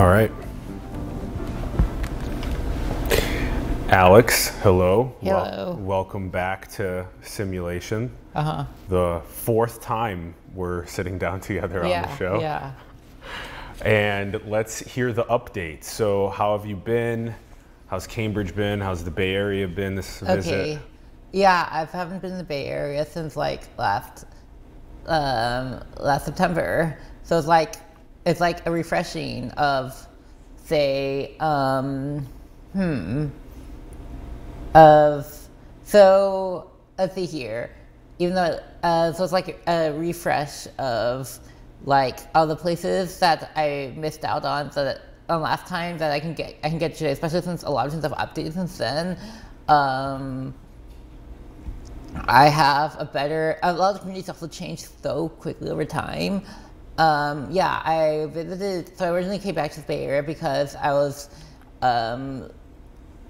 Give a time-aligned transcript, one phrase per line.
[0.00, 0.32] All right.
[3.90, 5.14] Alex, hello.
[5.20, 5.76] Hello.
[5.78, 8.10] welcome back to Simulation.
[8.34, 8.64] Uh huh.
[8.88, 12.04] The fourth time we're sitting down together Yeah.
[12.04, 12.40] on the show.
[12.40, 12.72] Yeah.
[13.82, 15.84] And let's hear the updates.
[15.84, 17.34] So, how have you been?
[17.88, 18.80] How's Cambridge been?
[18.80, 20.34] How's the Bay Area been this Okay.
[20.36, 20.78] visit?
[21.32, 24.24] Yeah, I haven't been in the Bay Area since like last
[25.04, 26.96] um, last September.
[27.22, 27.76] So it's like
[28.24, 30.06] it's like a refreshing of
[30.64, 32.26] say um,
[32.72, 33.26] hmm
[34.74, 35.26] of
[35.82, 37.70] so let's see here.
[38.18, 41.38] Even though uh, so it's like a refresh of
[41.84, 46.12] like all the places that I missed out on so that on last time that
[46.12, 48.52] I can get I can get today, especially since a lot of things have updated
[48.52, 49.18] since then.
[49.68, 50.54] Um,
[52.26, 53.58] I have a better.
[53.62, 56.42] A lot of communities also changed so quickly over time.
[57.00, 58.96] Um, yeah, I visited.
[58.98, 61.30] So I originally came back to the Bay Area because I was,
[61.80, 62.50] um,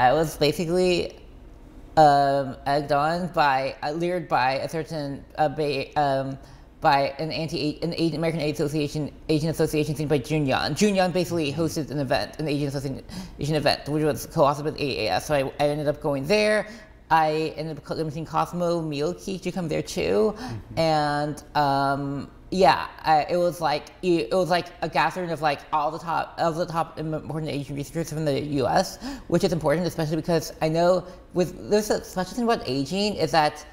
[0.01, 1.17] I was basically
[1.97, 6.37] um, egged on by, uh, lured by a certain uh, Bay, um,
[6.81, 10.73] by an anti an Asian American Aid Association Asian Association thing by Junyan.
[10.73, 15.23] Junyan basically hosted an event, an Asian Association event, which was co-authored with AAS.
[15.23, 16.67] So I, I ended up going there.
[17.11, 20.35] I ended up limiting Cosmo Mielke to come there too,
[20.77, 25.91] and um, yeah, I, it was like it was like a gathering of like all
[25.91, 30.17] the top of the top important Asian researchers from the U.S., which is important, especially
[30.17, 33.65] because I know with there's a special thing about aging is that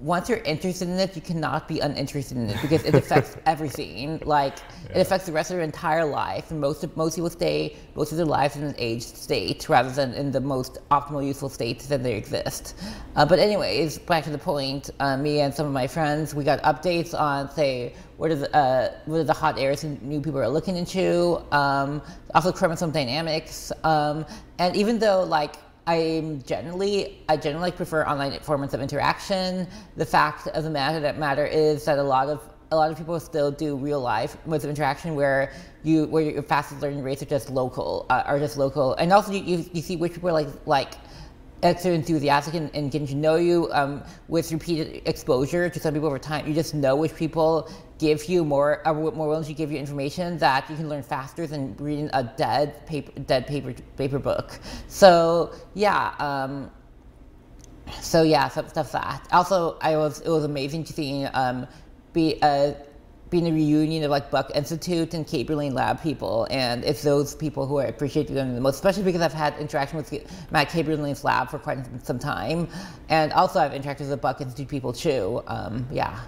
[0.00, 4.20] once you're interested in it, you cannot be uninterested in it because it affects everything.
[4.24, 4.58] Like
[4.94, 8.12] it affects the rest of your entire life, and most of, most people stay most
[8.12, 11.80] of their lives in an aged state rather than in the most optimal, useful state
[11.80, 12.76] that they exist.
[13.16, 14.90] Uh, but anyways, back to the point.
[15.00, 18.56] Uh, me and some of my friends, we got updates on say what are the
[18.56, 21.42] uh, what are the hot areas and new people are looking into.
[21.52, 22.02] Um,
[22.34, 24.24] also chromosome dynamics, um,
[24.58, 25.56] and even though like
[25.88, 29.66] I'm generally I generally prefer online forms of interaction.
[29.96, 32.98] The fact of the matter that matter is that a lot of a lot of
[32.98, 35.50] people still do real life modes of interaction where
[35.82, 39.32] you where your fastest learning rates are just local uh, are just local, and also
[39.32, 40.92] you, you, you see which people are like like
[41.62, 46.06] extra enthusiastic and, and getting to know you um, with repeated exposure to some people
[46.06, 46.46] over time.
[46.46, 50.38] You just know which people give you more, are more willing to give you information
[50.38, 54.58] that you can learn faster than reading a dead paper, dead paper, paper book.
[54.86, 56.70] So yeah, um,
[58.00, 59.26] so yeah, stuff, stuff that.
[59.32, 61.66] Also, I was it was amazing to see um,
[62.12, 62.74] be uh,
[63.30, 67.66] being a reunion of like Buck Institute and Kaeberlein Lab people, and it's those people
[67.66, 70.12] who I appreciate them the most, especially because I've had interaction with
[70.50, 72.68] Matt Kaeberlein's lab for quite some time,
[73.08, 75.42] and also I've interacted with the Buck Institute people too.
[75.46, 76.20] Um, yeah.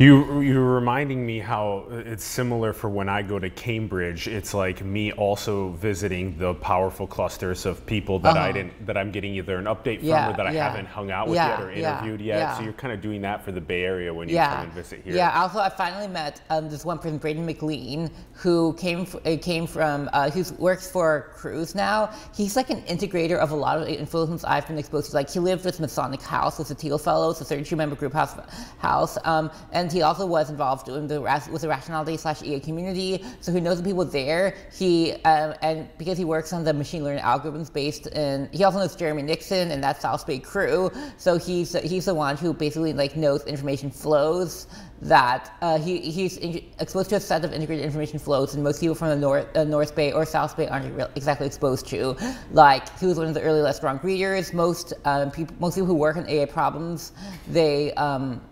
[0.00, 4.28] You you're reminding me how it's similar for when I go to Cambridge.
[4.28, 8.52] It's like me also visiting the powerful clusters of people that I Uh-huh.
[8.52, 10.70] didn't that I'm getting either an update from or that I yeah.
[10.70, 12.38] haven't hung out with Yeah, yet or yeah, interviewed yet.
[12.38, 12.56] yeah.
[12.56, 14.54] So you're kind of doing that for the Bay Area when you yeah.
[14.54, 15.14] come and visit here.
[15.14, 15.38] Yeah.
[15.38, 20.08] Also, I finally met um, this one person, Braden McLean, who came f- came from
[20.14, 22.08] uh, who works for Cruise now.
[22.34, 25.16] He's like an integrator of a lot of the influences I've been exposed to.
[25.16, 28.32] Like he lived with Masonic House with the Thiel Fellows, the 32 member group house,
[28.78, 31.20] house, um, and he also was involved in the
[31.52, 33.24] with the rationality slash EA community.
[33.40, 34.54] So he knows the people there.
[34.72, 38.78] He um, and because he works on the machine learning algorithms based in, he also
[38.78, 40.90] knows Jeremy Nixon and that South Bay crew.
[41.16, 44.66] So he's he's the one who basically like knows information flows
[45.02, 46.36] that uh, he, he's
[46.78, 49.64] exposed to a set of integrated information flows and most people from the North, uh,
[49.64, 52.16] North Bay or South Bay aren't re- exactly exposed to.
[52.52, 54.52] Like, he was one of the early LessWrong readers.
[54.52, 57.12] Most, um, people, most people who work on AI problems,
[57.48, 58.42] they, um,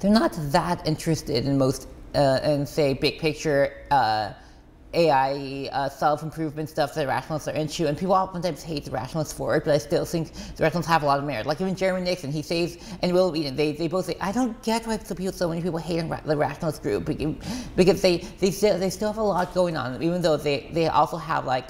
[0.00, 4.32] they're not that interested in most, uh, in say, big picture uh,
[4.94, 9.54] AI uh, self-improvement stuff that rationalists are into, and people oftentimes hate the rationalists for
[9.56, 11.46] it, but I still think the rationalists have a lot of merit.
[11.46, 14.60] Like even Jeremy Nixon, he says, and Will Wheaton, they, they both say, I don't
[14.62, 17.04] get why so, many people hate the rationalist group
[17.76, 20.88] because they, they, still, they still have a lot going on, even though they, they
[20.88, 21.68] also have like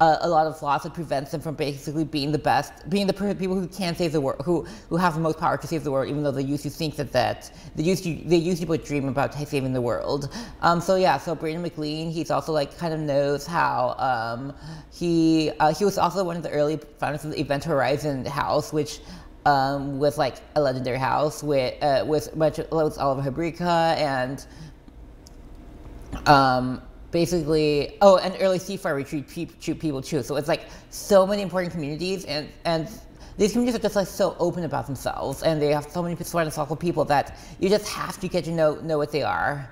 [0.00, 3.14] a, a lot of flaws that prevents them from basically being the best, being the
[3.14, 5.90] people who can save the world, who who have the most power to save the
[5.90, 8.78] world, even though they used to think that that they used to they used to
[8.78, 10.28] dream about saving the world.
[10.60, 14.54] Um, so yeah, so Braden McLean, he's also like kind of knows how um,
[14.92, 18.72] he uh, he was also one of the early founders of the Event Horizon House,
[18.72, 19.00] which.
[19.46, 24.44] Um, was like a legendary house with uh, with much with Oliver Habryka and
[26.26, 31.26] um, basically oh and early CFAR retreat pe- treat people too so it's like so
[31.26, 32.88] many important communities and and
[33.38, 36.46] these communities are just like so open about themselves and they have so many smart
[36.46, 39.68] and thoughtful people that you just have to get to know know what they are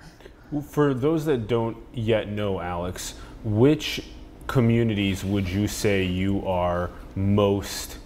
[0.70, 3.14] For those that don't yet know, Alex,
[3.44, 4.02] which
[4.46, 7.98] communities would you say you are most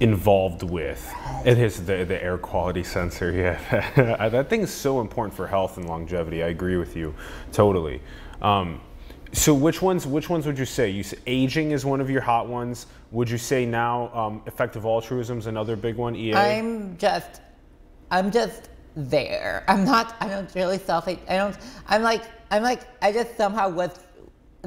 [0.00, 1.12] involved with?
[1.44, 3.32] It is the, the air quality sensor,
[3.96, 4.28] yeah.
[4.28, 6.42] that thing is so important for health and longevity.
[6.42, 7.14] I agree with you
[7.52, 8.00] totally.
[8.42, 8.80] Um,
[9.32, 10.88] so which ones which ones would you say?
[10.88, 12.86] You say aging is one of your hot ones.
[13.10, 16.16] Would you say now um, effective altruism is another big one?
[16.16, 16.34] EA.
[16.34, 17.40] I'm just,
[18.10, 19.64] I'm just there.
[19.68, 20.16] I'm not.
[20.20, 21.06] I don't really self.
[21.06, 21.56] I don't.
[21.86, 22.22] I'm like.
[22.50, 22.82] I'm like.
[23.02, 23.98] I just somehow was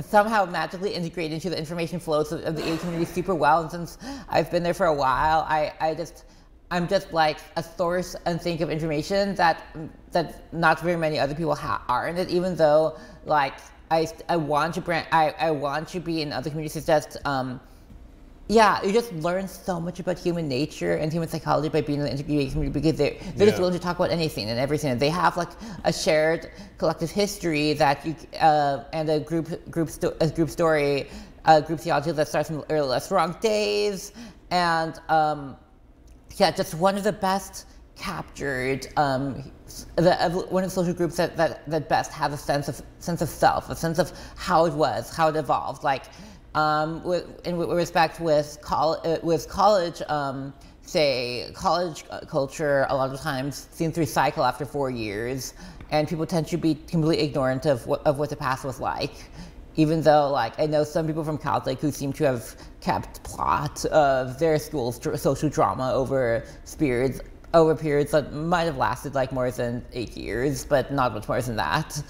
[0.02, 3.62] somehow magically integrated into the information flows of, of the age community super well.
[3.62, 3.98] And since
[4.30, 6.26] I've been there for a while, I I just.
[6.72, 9.66] I'm just like a source and think of information that
[10.12, 12.30] that not very many other people ha- are in it.
[12.30, 13.56] Even though like
[13.90, 16.86] I, I want to brand I, I want to be in other communities.
[16.86, 17.60] Just um,
[18.48, 22.06] yeah, you just learn so much about human nature and human psychology by being in
[22.06, 23.52] the integrated community because they're, they're yeah.
[23.52, 24.90] just willing to talk about anything and everything.
[24.90, 25.50] And they have like
[25.84, 26.50] a shared
[26.80, 31.10] collective history that you uh, and a group group sto- a group story,
[31.46, 34.14] a group theology that starts from early restaurant days,
[34.50, 35.56] and um,
[36.38, 37.66] yeah, just one of the best
[37.96, 39.52] captured um,
[39.98, 43.22] the, one of the social groups that, that, that best have a sense of sense
[43.22, 46.06] of self, a sense of how it was, how it evolved, like
[46.56, 52.96] um, with, in respect with, col- uh, with college, um, say, college uh, culture a
[52.96, 55.54] lot of times seems to recycle after four years,
[55.92, 59.14] and people tend to be completely ignorant of what, of what the past was like.
[59.76, 63.84] Even though, like, I know some people from Caltech who seem to have kept plot
[63.86, 66.46] of their school's social drama over
[66.78, 67.22] periods,
[67.54, 71.42] over periods that might have lasted like more than eight years, but not much more
[71.42, 72.02] than that.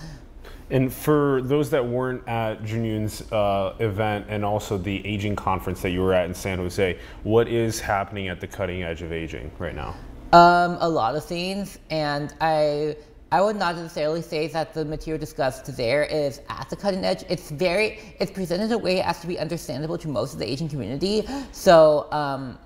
[0.71, 5.89] And for those that weren't at Junyun's uh, event and also the aging conference that
[5.89, 9.49] you were at in San Jose, what is happening at the cutting edge of aging
[9.57, 9.95] right now?
[10.31, 12.95] Um, a lot of things, and I
[13.31, 17.23] I would not necessarily say that the material discussed there is at the cutting edge.
[17.29, 20.47] It's very it's presented in a way as to be understandable to most of the
[20.47, 21.27] Asian community.
[21.51, 22.11] So.
[22.11, 22.57] Um,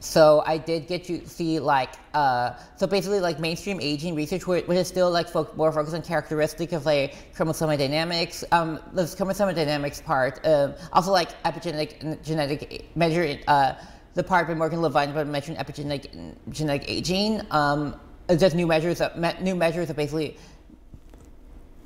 [0.00, 4.68] so I did get to see like uh, so basically like mainstream aging research, which
[4.68, 8.44] is still like fo- more focused on characteristic of like chromosomal dynamics.
[8.52, 13.38] Um, the chromosomal dynamics part, uh, also like epigenetic genetic measure.
[13.48, 13.74] Uh,
[14.12, 17.40] the part by Morgan Levine about measuring epigenetic genetic aging.
[17.50, 17.96] Um,
[18.28, 20.36] just new measures that me- new measures of basically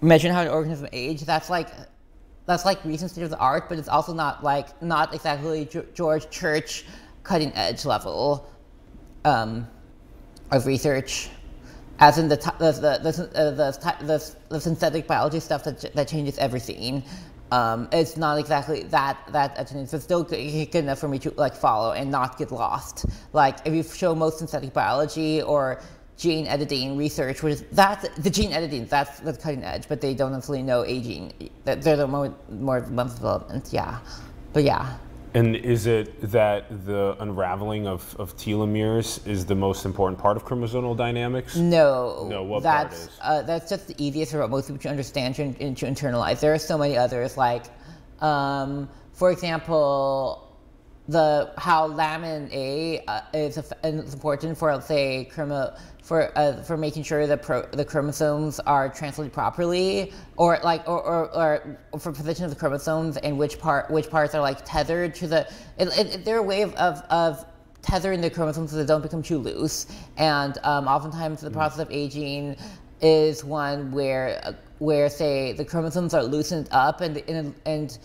[0.01, 1.23] measuring how an organism age.
[1.23, 1.69] That's like
[2.47, 6.31] that's like recent state of the art, but it's also not like not exactly George
[6.31, 6.85] Church
[7.23, 8.49] cutting edge level
[9.25, 9.67] um,
[10.51, 11.29] of research,
[11.99, 16.39] as in the the the the, the, the, the synthetic biology stuff that, that changes
[16.39, 17.03] everything.
[17.51, 19.95] Um, it's not exactly that that attendance.
[19.95, 20.39] It's still good,
[20.75, 23.07] enough for me to like follow and not get lost.
[23.33, 25.81] Like if you show most synthetic biology or
[26.19, 30.15] gene editing research, which is that's the gene editing, that's the cutting edge, but they
[30.15, 31.33] don't necessarily know aging.
[31.65, 33.69] They're the more more advanced development.
[33.73, 34.01] Yeah,
[34.53, 34.99] but yeah.
[35.35, 40.45] And is it that the unraveling of, of telomeres is the most important part of
[40.45, 41.55] chromosomal dynamics?
[41.55, 42.27] No.
[42.29, 43.19] No, what that's, part is?
[43.21, 46.41] Uh, that's just the easiest for most people to understand and, to internalize.
[46.41, 47.65] There are so many others, like,
[48.21, 50.48] um, for example,
[51.09, 57.03] the how lamin A uh, is, is important for, say, chromo, for uh, for making
[57.03, 62.45] sure that pro, the chromosomes are translated properly, or like or, or, or, for position
[62.45, 65.49] of the chromosomes and which part which parts are like tethered to the.
[65.79, 67.47] It, it, they're a way of, of, of
[67.81, 69.87] tethering the chromosomes so they don't become too loose.
[70.19, 72.57] And um, oftentimes the process of aging
[73.01, 77.99] is one where where say the chromosomes are loosened up and and and,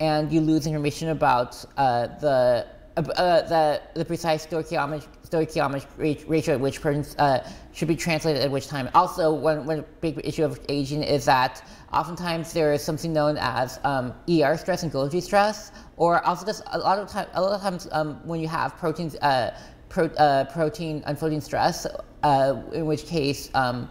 [0.00, 6.80] and you lose information about uh, the uh, the the precise stoichiometry ratio at which
[6.80, 8.88] persons uh, should be translated at which time.
[8.94, 13.80] Also, one, one big issue of aging is that oftentimes there is something known as
[13.84, 17.52] um, ER stress and Golgi stress, or also just a lot of time, a lot
[17.52, 19.56] of times um, when you have proteins, uh,
[19.88, 21.86] pro, uh, protein unfolding stress,
[22.22, 23.50] uh, in which case.
[23.54, 23.88] Um,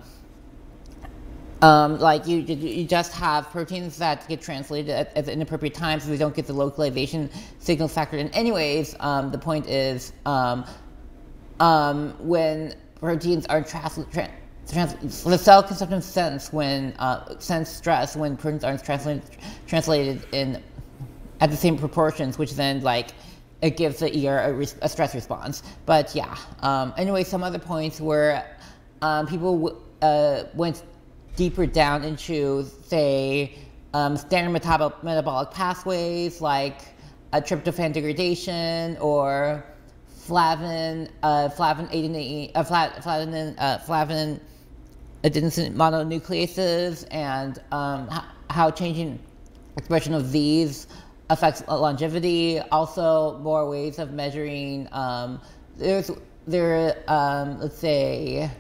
[1.64, 6.10] um, like you, you just have proteins that get translated at, at inappropriate times, so
[6.10, 7.30] they don't get the localization
[7.60, 8.28] signals factored in.
[8.32, 10.66] Anyways, um, the point is um,
[11.62, 13.98] um, when proteins are trans,
[14.70, 19.24] trans, the cell can sometimes sense when uh, sense stress when proteins aren't translated
[19.66, 20.62] translated in
[21.40, 23.12] at the same proportions, which then like
[23.62, 25.64] it gives the ER a, a stress response.
[25.86, 28.58] But yeah, um, anyway, some other points where
[29.02, 30.84] um, people uh, went
[31.36, 33.56] deeper down into say
[33.94, 36.82] um, standard metabolic, metabolic pathways like
[37.32, 39.64] a tryptophan degradation or
[40.08, 44.40] flavin, uh, flavin 18, uh, flavin, uh, flavin
[45.24, 48.10] adenosine mononucleases and um,
[48.50, 49.20] how changing
[49.78, 50.88] expression of these
[51.30, 52.60] affects longevity.
[52.72, 54.88] Also, more ways of measuring.
[54.92, 55.42] Um,
[55.78, 56.12] there's
[56.46, 57.04] there.
[57.08, 58.52] Um, let's say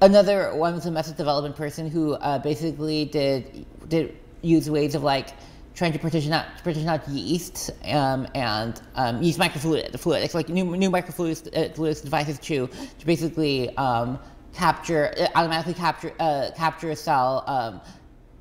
[0.00, 5.02] another one was a method development person who uh, basically did did use ways of
[5.02, 5.30] like
[5.74, 10.76] trying to partition out partition out yeast um, and um, use microfluidics, fluidics, like new
[10.76, 14.18] new microfluidics uh, devices to to basically um,
[14.52, 17.44] capture uh, automatically capture uh, capture a cell.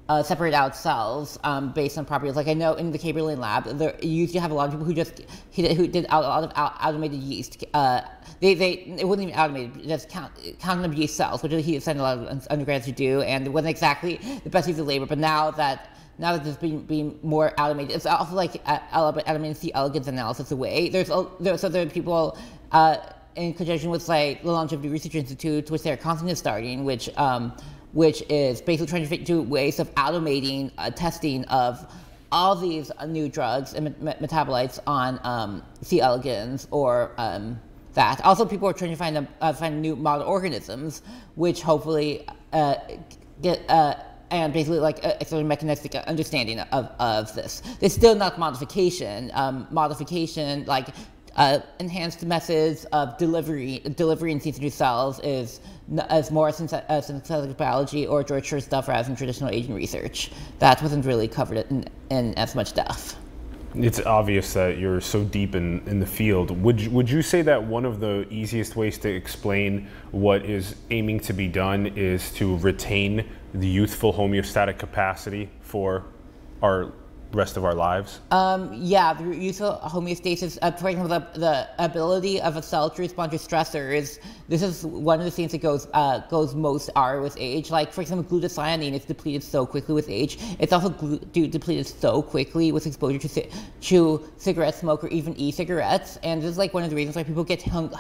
[0.09, 2.35] Uh, separate out cells um, based on properties.
[2.35, 4.71] Like I know in the Kaeberlein lab, there you used to have a lot of
[4.71, 5.21] people who just
[5.55, 7.63] who did a lot of automated yeast.
[7.73, 8.01] Uh,
[8.41, 12.01] they, they it wasn't even automated, just count counting yeast cells, which he sent a
[12.01, 15.05] lot of undergrads to do, and it wasn't exactly the best use of labor.
[15.05, 19.55] But now that now that there's being, being more automated, it's also like uh, automated
[19.55, 20.89] C elegans analysis away.
[20.89, 22.37] There's there, so there are people.
[22.73, 22.97] Uh,
[23.35, 27.51] in conjunction with like the Longevity Research Institute, which they're constantly starting, which um,
[27.93, 31.85] which is basically trying to do ways of automating uh, testing of
[32.31, 36.01] all these uh, new drugs and met- metabolites on um, C.
[36.01, 37.59] elegans or um,
[37.93, 38.19] that.
[38.25, 41.03] Also, people are trying to find uh, find new model organisms,
[41.35, 42.75] which hopefully uh,
[43.41, 43.93] get uh,
[44.31, 47.61] and basically like a, a sort of mechanistic understanding of, of this.
[47.79, 49.29] There's still not modification.
[49.35, 50.87] Um, modification like
[51.35, 55.59] uh, enhanced methods of delivery delivery in situ cells is
[56.09, 60.31] as more synthetic, uh, synthetic biology or George Church stuff rather than traditional aging research.
[60.59, 63.17] That wasn't really covered in, in as much depth.
[63.75, 66.51] It's obvious that you're so deep in, in the field.
[66.61, 70.75] Would you, would you say that one of the easiest ways to explain what is
[70.91, 76.05] aiming to be done is to retain the youthful homeostatic capacity for
[76.61, 76.91] our
[77.33, 78.19] rest of our lives?
[78.31, 82.89] Um, yeah, the use of homeostasis, uh, for example, the, the ability of a cell
[82.89, 84.19] to respond to stressors.
[84.47, 87.71] This is one of the things that goes uh, goes most R with age.
[87.71, 90.37] Like, for example, glutathione is depleted so quickly with age.
[90.59, 93.49] It's also depleted so quickly with exposure to,
[93.81, 96.17] to cigarette smoke or even e-cigarettes.
[96.23, 97.91] And this is like one of the reasons why people get hung,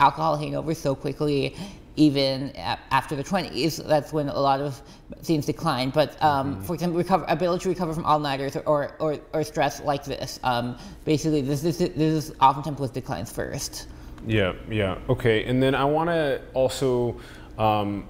[0.00, 1.54] alcohol hangover so quickly
[1.96, 3.86] even after the 20s.
[3.86, 4.80] That's when a lot of
[5.22, 5.90] things decline.
[5.90, 6.62] But um, mm-hmm.
[6.62, 10.38] for example, recover, ability to recover from all-nighters or, or, or, stress like this.
[10.44, 13.88] Um, basically, this, this, this is oftentimes what declines first.
[14.26, 14.98] Yeah, yeah.
[15.08, 17.16] Okay, and then I want to also
[17.58, 18.06] um,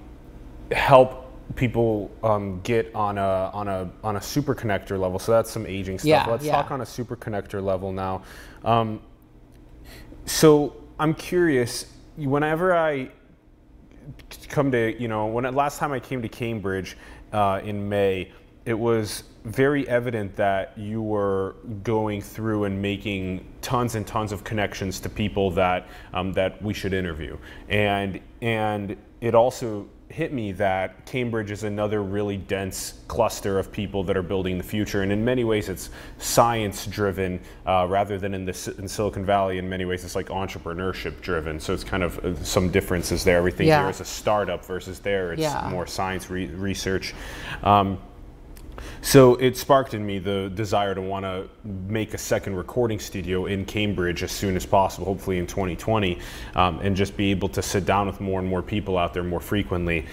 [0.71, 1.25] help
[1.55, 5.19] people um, get on a on a on a superconnector level.
[5.19, 6.07] So that's some aging stuff.
[6.07, 6.53] Yeah, Let's yeah.
[6.53, 8.23] talk on a superconnector level now.
[8.63, 9.01] Um,
[10.25, 11.85] so I'm curious.
[12.17, 13.11] Whenever I
[14.49, 16.97] come to, you know, when last time I came to Cambridge
[17.33, 18.31] uh, in May,
[18.65, 24.43] it was very evident that you were going through and making tons and tons of
[24.43, 27.37] connections to people that um, that we should interview,
[27.69, 34.03] and and it also hit me that Cambridge is another really dense cluster of people
[34.05, 35.03] that are building the future.
[35.03, 39.57] And in many ways, it's science driven uh, rather than in, the, in Silicon Valley.
[39.57, 41.59] In many ways, it's like entrepreneurship driven.
[41.59, 43.37] So it's kind of uh, some differences there.
[43.37, 43.81] Everything yeah.
[43.81, 45.67] here is a startup versus there, it's yeah.
[45.69, 47.13] more science re- research.
[47.63, 47.99] Um,
[49.01, 53.45] so it sparked in me the desire to want to make a second recording studio
[53.45, 56.19] in Cambridge as soon as possible, hopefully in 2020,
[56.55, 59.23] um, and just be able to sit down with more and more people out there
[59.23, 60.05] more frequently.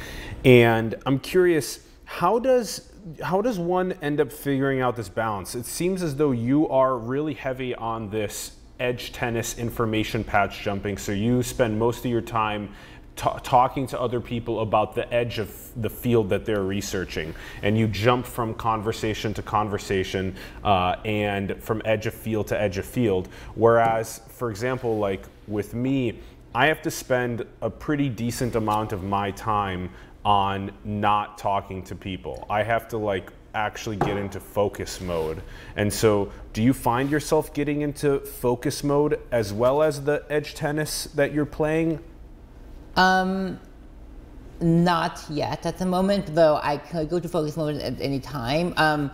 [0.45, 2.90] And I'm curious, how does
[3.23, 5.54] how does one end up figuring out this balance?
[5.54, 10.99] It seems as though you are really heavy on this edge tennis information patch jumping,
[10.99, 12.71] so you spend most of your time
[13.16, 17.35] talking to other people about the edge of the field that they're researching.
[17.62, 22.78] And you jump from conversation to conversation uh, and from edge of field to edge
[22.78, 23.28] of field.
[23.54, 26.21] Whereas, for example, like with me,
[26.54, 29.90] I have to spend a pretty decent amount of my time
[30.25, 32.47] on not talking to people.
[32.49, 35.42] I have to like actually get into focus mode.
[35.76, 40.54] And so, do you find yourself getting into focus mode as well as the edge
[40.54, 42.00] tennis that you're playing?
[42.96, 43.58] Um,
[44.60, 48.74] not yet at the moment, though I could go to focus mode at any time.
[48.76, 49.10] Um,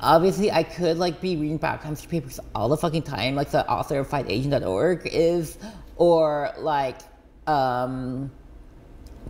[0.00, 3.98] obviously, I could like be reading biochemistry papers all the fucking time, like the author
[3.98, 5.58] of FightAging.org is,
[5.96, 6.98] or like
[7.46, 8.30] um,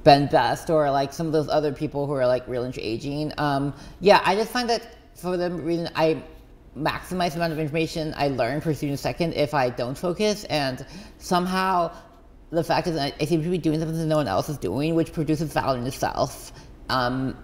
[0.05, 3.33] Ben Best, or like some of those other people who are like real into aging.
[3.39, 6.23] Um, yeah, I just find that for the reason I
[6.77, 10.85] maximize the amount of information I learn per student second if I don't focus, and
[11.19, 11.93] somehow
[12.51, 14.59] the fact is I, I seem to be doing something that no one else is
[14.59, 16.53] doing, which produces value in itself.
[16.89, 17.37] Um,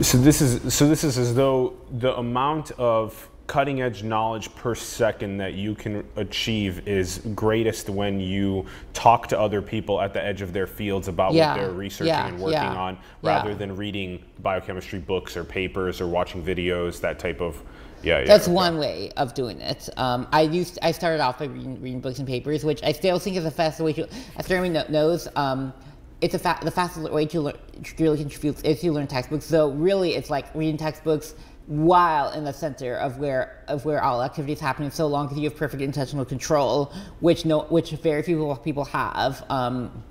[0.00, 4.74] so this is so this is as though the amount of cutting edge knowledge per
[4.74, 10.24] second that you can achieve is greatest when you talk to other people at the
[10.24, 13.54] edge of their fields about Yeah, what they're researching yeah, and working yeah, on rather
[13.54, 17.62] than reading biochemistry books or papers or watching videos that type of
[18.02, 18.54] yeah yeah That's okay.
[18.54, 19.88] one way of doing it.
[19.96, 23.18] Um, I used I started off by reading, reading books and papers, which I still
[23.18, 24.08] think is the fastest way to.
[24.36, 25.72] As Jeremy knows, um,
[26.20, 29.44] it's a fa- the fastest way to learn to really contribute is to learn textbooks.
[29.44, 31.34] So really, it's like reading textbooks
[31.66, 34.90] while in the center of where of where all activity is happening.
[34.90, 39.44] So long as you have perfect intentional control, which no which very few people have.
[39.48, 40.02] Um,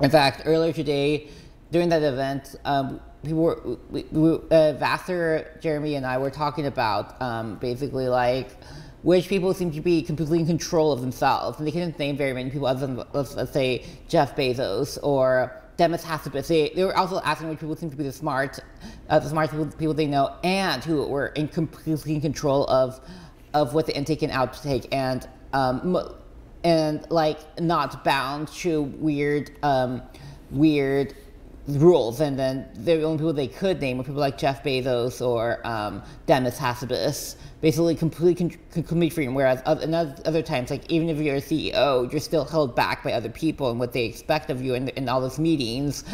[0.00, 1.28] in fact, earlier today,
[1.70, 2.56] during that event,
[3.22, 8.50] people were, we, we, uh, Vassar, Jeremy, and I were talking about um, basically like
[9.02, 12.32] which people seem to be completely in control of themselves, and they couldn't name very
[12.32, 16.46] many people other than let's, let's say Jeff Bezos or Demis Hassabis.
[16.46, 18.60] They, they were also asking which people seem to be the smart,
[19.08, 23.00] uh, the smart people, people they know, and who were in completely in control of
[23.54, 25.98] of what the intake and outtake and um,
[26.64, 30.02] and like not bound to weird um,
[30.50, 31.14] weird
[31.68, 35.64] rules and then the only people they could name were people like Jeff Bezos or
[35.66, 37.36] um, Demis Hassabis.
[37.60, 42.10] Basically complete con- con- complete freedom whereas other times like even if you're a CEO
[42.10, 45.08] you're still held back by other people and what they expect of you in, in
[45.08, 46.04] all those meetings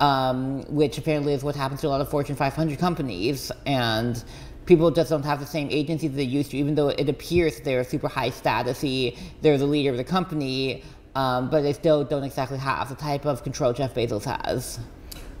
[0.00, 4.22] um, which apparently is what happens to a lot of Fortune 500 companies and
[4.66, 7.60] people just don't have the same agency that they used to, even though it appears
[7.60, 12.24] they're super high statusy, they're the leader of the company, um, but they still don't
[12.24, 14.78] exactly have the type of control Jeff Bezos has.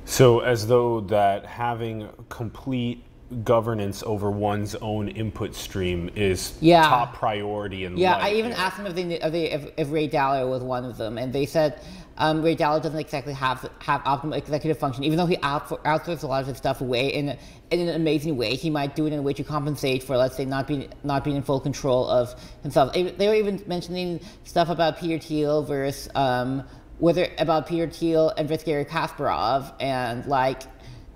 [0.04, 3.04] So, as though that having complete
[3.44, 6.82] governance over one's own input stream is Yeah.
[6.82, 8.22] top priority in Yeah, life.
[8.22, 10.62] Yeah, I even asked them if they knew, if, they, if, if Ray Dalio was
[10.64, 11.80] one of them, and they said
[12.20, 16.22] um, Ray Dalio doesn't exactly have have optimal executive function, even though he out, outsources
[16.22, 17.34] a lot of his stuff away in,
[17.70, 18.56] in an amazing way.
[18.56, 21.24] He might do it in a way to compensate for, let's say, not being not
[21.24, 22.92] being in full control of himself.
[22.92, 26.62] They were even mentioning stuff about Peter Thiel versus um,
[26.98, 30.64] whether about Peter Thiel and versus Garry Kasparov, and like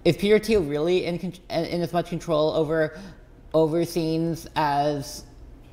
[0.06, 1.18] is Peter Thiel really in,
[1.50, 2.98] in as much control over
[3.52, 5.24] over scenes as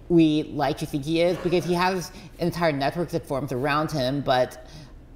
[0.09, 4.19] we like to think he is because he has entire network that forms around him
[4.19, 4.67] but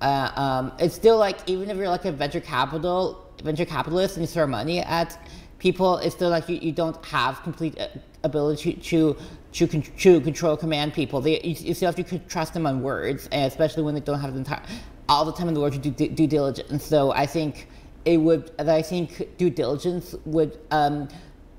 [0.06, 4.24] uh, um, it's still like even if you're like a venture capital venture capitalist and
[4.24, 5.20] you throw money at
[5.60, 7.88] people it's still like you, you don't have complete uh,
[8.24, 9.18] ability to
[9.52, 11.22] to, con- to control command people.
[11.22, 14.20] They, you, you still have to trust them on words and especially when they don't
[14.20, 14.62] have the entire
[15.08, 16.86] all the time in the world to do due, due diligence.
[16.86, 17.68] So i think
[18.06, 21.10] it would i think due diligence would um,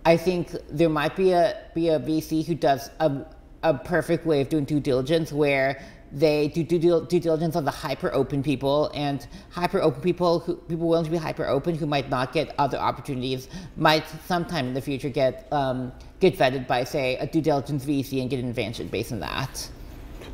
[0.06, 3.26] I think there might be a be a VC who does a,
[3.64, 5.82] a perfect way of doing due diligence where
[6.12, 10.56] they do due, due diligence on the hyper open people and hyper open people who
[10.56, 14.74] people willing to be hyper open who might not get other opportunities might sometime in
[14.74, 18.48] the future get um, get vetted by say a due diligence VC and get an
[18.48, 19.68] advantage based on that.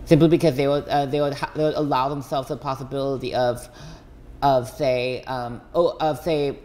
[0.05, 3.69] Simply because they would uh, they would they would allow themselves the possibility of
[4.43, 6.59] of say um, oh of say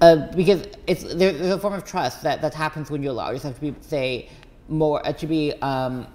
[0.00, 3.30] uh, because it's there, there's a form of trust that, that happens when you allow
[3.30, 4.28] yourself to be say
[4.68, 6.06] more uh, to be um,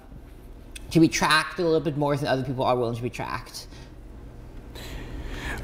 [0.92, 3.66] to be tracked a little bit more than other people are willing to be tracked.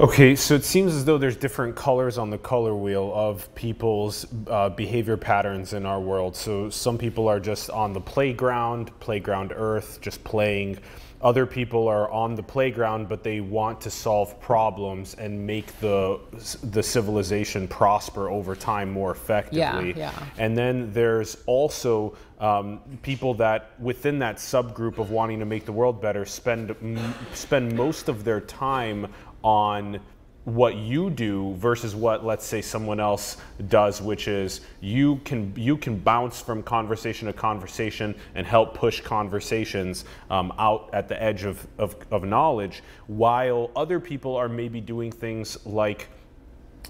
[0.01, 4.27] Okay, so it seems as though there's different colors on the color wheel of people's
[4.47, 6.37] uh, behavior patterns in our world.
[6.37, 10.79] So some people are just on the playground, playground earth, just playing.
[11.21, 16.21] Other people are on the playground, but they want to solve problems and make the
[16.63, 19.95] the civilization prosper over time more effectively.
[19.97, 20.13] yeah.
[20.13, 20.27] yeah.
[20.39, 25.73] And then there's also um, people that within that subgroup of wanting to make the
[25.73, 30.01] world better spend m- spend most of their time on
[30.49, 33.37] what you do versus what let's say someone else
[33.69, 39.03] does which is you can you can bounce from conversation to conversation and help push
[39.03, 44.81] conversations um, out at the edge of, of, of knowledge while other people are maybe
[44.81, 46.09] doing things like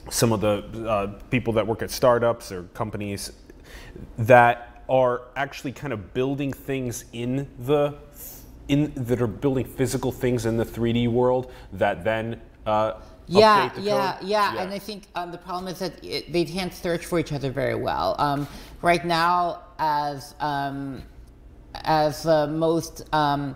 [0.08, 3.32] some of the uh, people that work at startups or companies
[4.18, 7.92] that are actually kind of building things in the
[8.68, 14.12] in that are building physical things in the 3D world that then uh, Yeah, yeah,
[14.14, 14.28] code?
[14.28, 17.32] yeah, And I think um, the problem is that it, they can't search for each
[17.32, 18.16] other very well.
[18.18, 18.48] Um,
[18.80, 21.02] right now, as um,
[21.74, 23.54] as the most um,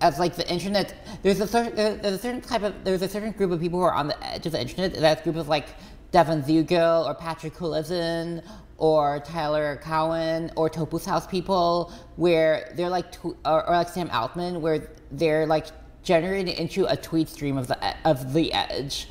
[0.00, 3.32] as like the internet, there's a certain there's a certain type of there's a certain
[3.32, 4.94] group of people who are on the edge of the internet.
[4.94, 5.68] That group of like
[6.10, 8.44] Devon Zuegel or Patrick Collison
[8.76, 14.60] or Tyler Cowen or Topos House people, where they're like or, or like Sam Altman,
[14.60, 15.68] where they're like
[16.04, 19.08] generated into a tweet stream of the of the edge,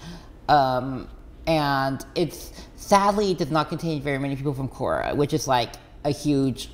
[0.48, 1.10] um,
[1.46, 5.74] and it's sadly it does not contain very many people from Quora, which is like
[6.06, 6.70] a huge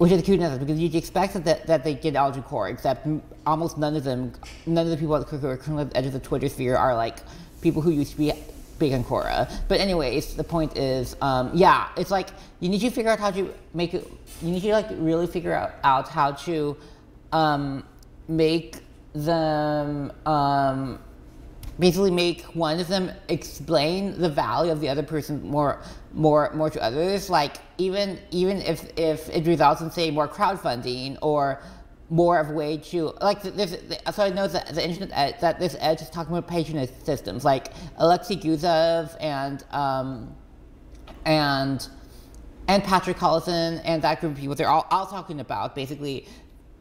[0.00, 3.06] which is a huge because you'd expect that, that they get algae core, except
[3.44, 4.32] almost none of them,
[4.64, 7.18] none of the people at the edge of the Twitter sphere are like
[7.60, 8.32] people who used to be
[8.78, 9.52] big on Quora.
[9.68, 12.30] But anyways, the point is, um, yeah, it's like
[12.60, 14.10] you need to figure out how to make it.
[14.40, 16.78] You need to like really figure out, out how to
[17.32, 17.84] um,
[18.26, 18.78] make
[19.14, 20.98] them um,
[21.78, 26.70] basically make one of them explain the value of the other person more more more
[26.70, 27.30] to others.
[27.30, 31.60] Like even even if if it results in say more crowdfunding or
[32.08, 33.52] more of a way to like so
[34.18, 37.68] i know that the internet that this edge is talking about patronage systems like
[37.98, 40.34] Alexey Guzey and um
[41.24, 41.88] and
[42.70, 46.28] and Patrick Collison and that group of people, they're all, all talking about basically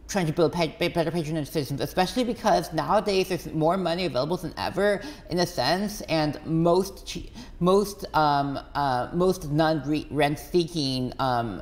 [0.10, 5.02] trying to build better patronage systems, especially because nowadays there's more money available than ever
[5.30, 7.18] in a sense, and most
[7.60, 11.62] most um, uh, most non-rent seeking um,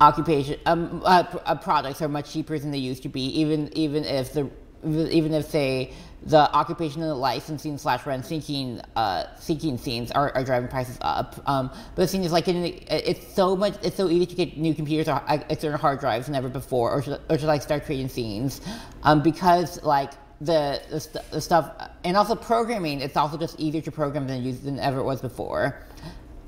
[0.00, 4.04] occupation um, uh, uh, products are much cheaper than they used to be, even even
[4.04, 4.48] if the
[4.84, 5.92] even if say
[6.26, 10.98] the occupation and the licensing slash rent seeking uh, seeking scenes are, are driving prices
[11.00, 11.40] up.
[11.46, 14.74] Um, but the thing is, like, it's so much, it's so easy to get new
[14.74, 18.08] computers or external hard drives than ever before, or to, or to like start creating
[18.08, 18.60] scenes,
[19.04, 21.70] um, because like the the, st- the, stuff
[22.02, 25.20] and also programming, it's also just easier to program than use than ever it was
[25.20, 25.80] before.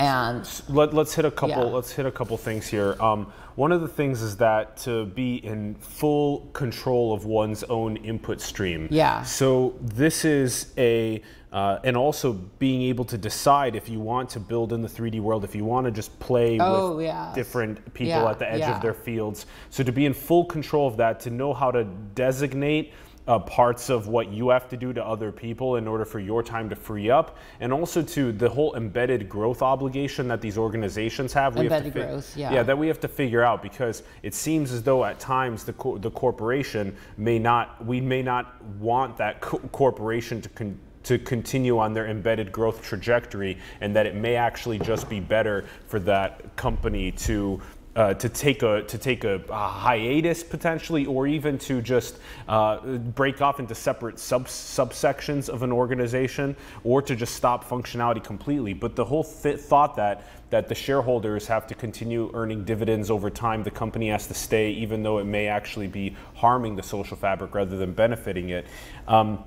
[0.00, 1.48] And Let, us hit a couple.
[1.48, 1.72] Yeah.
[1.72, 2.96] Let's hit a couple things here.
[3.00, 7.96] Um, one of the things is that to be in full control of one's own
[7.96, 8.86] input stream.
[8.88, 9.24] Yeah.
[9.24, 11.20] So this is a
[11.52, 15.20] uh, and also being able to decide if you want to build in the 3D
[15.20, 17.32] world, if you want to just play oh, with yeah.
[17.34, 18.76] different people yeah, at the edge yeah.
[18.76, 19.46] of their fields.
[19.70, 21.82] So to be in full control of that, to know how to
[22.14, 22.92] designate
[23.28, 26.42] uh, parts of what you have to do to other people in order for your
[26.42, 31.32] time to free up, and also to the whole embedded growth obligation that these organizations
[31.34, 31.54] have.
[31.54, 32.52] We embedded have to growth, yeah.
[32.54, 35.74] Yeah, that we have to figure out because it seems as though at times the
[35.74, 40.48] co- the corporation may not, we may not want that co- corporation to.
[40.48, 45.20] Con- to continue on their embedded growth trajectory, and that it may actually just be
[45.20, 47.62] better for that company to
[47.98, 52.78] uh, to take a to take a, a, hiatus potentially, or even to just uh,
[52.96, 58.72] break off into separate sub subsections of an organization, or to just stop functionality completely.
[58.72, 63.30] But the whole th thought that that the shareholders have to continue earning dividends over
[63.30, 67.16] time, the company has to stay, even though it may actually be harming the social
[67.16, 68.64] fabric rather than benefiting it.
[69.08, 69.42] Um,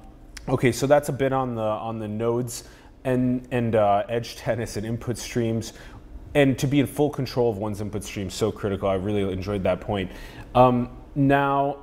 [0.50, 2.66] okay, so that's a bit on the on the nodes
[3.04, 5.74] and and uh, edge tennis and input streams
[6.34, 8.88] and to be in full control of one's input stream so critical.
[8.88, 10.12] I really enjoyed that point.
[10.56, 11.78] Um, now,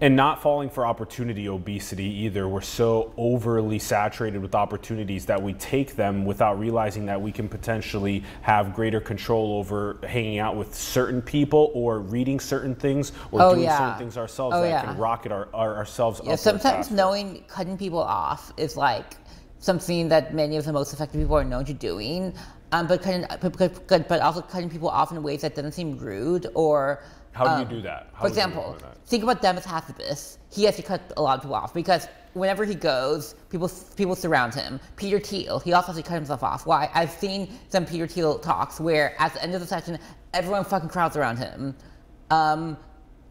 [0.00, 2.48] and not falling for opportunity obesity either.
[2.48, 7.48] We're so overly saturated with opportunities that we take them without realizing that we can
[7.48, 13.42] potentially have greater control over hanging out with certain people or reading certain things or
[13.42, 13.76] oh, doing yeah.
[13.76, 14.84] certain things ourselves oh, that yeah.
[14.84, 19.16] can rocket our, our ourselves yeah, Sometimes knowing cutting people off is like
[19.58, 22.32] something that many of the most effective people are known to doing
[22.72, 26.46] um, but cutting, but, but also cutting people off in ways that doesn't seem rude
[26.54, 27.02] or.
[27.32, 28.08] How do um, you do that?
[28.12, 30.38] How for example, think about Demis Hassabis.
[30.50, 34.16] He has to cut a lot of people off because whenever he goes, people people
[34.16, 34.80] surround him.
[34.96, 36.66] Peter Thiel, he also has to cut himself off.
[36.66, 36.90] Why?
[36.94, 39.98] I've seen some Peter Thiel talks where at the end of the session,
[40.34, 41.76] everyone fucking crowds around him.
[42.30, 42.76] Um,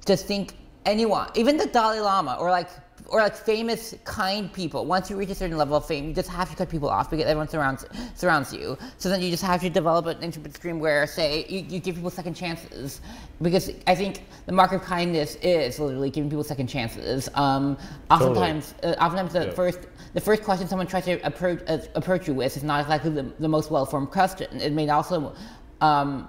[0.06, 2.69] just think anyone, even the Dalai Lama or like
[3.10, 4.86] or like famous, kind people.
[4.86, 7.10] Once you reach a certain level of fame, you just have to cut people off
[7.10, 8.78] because everyone surrounds surrounds you.
[8.98, 11.95] So then you just have to develop an intimate stream where, say, you, you give
[11.95, 13.02] people second chances.
[13.41, 17.30] Because I think the mark of kindness is literally giving people second chances.
[17.34, 17.78] Um,
[18.12, 18.95] oftentimes, totally.
[18.95, 19.80] uh, oftentimes the first
[20.13, 23.24] the first question someone tries to approach uh, approach you with is not exactly the,
[23.39, 24.60] the most well formed question.
[24.60, 25.34] It may also
[25.82, 26.28] um,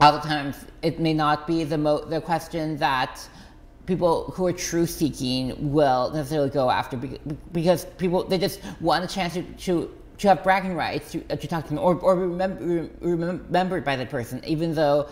[0.00, 3.26] other times it may not be the mo- the question that
[3.86, 6.96] people who are truth seeking will necessarily go after
[7.52, 9.42] because people they just want a chance to,
[10.18, 14.06] to, have bragging rights to, to talk to them or, or remember, remembered by the
[14.06, 15.06] person even though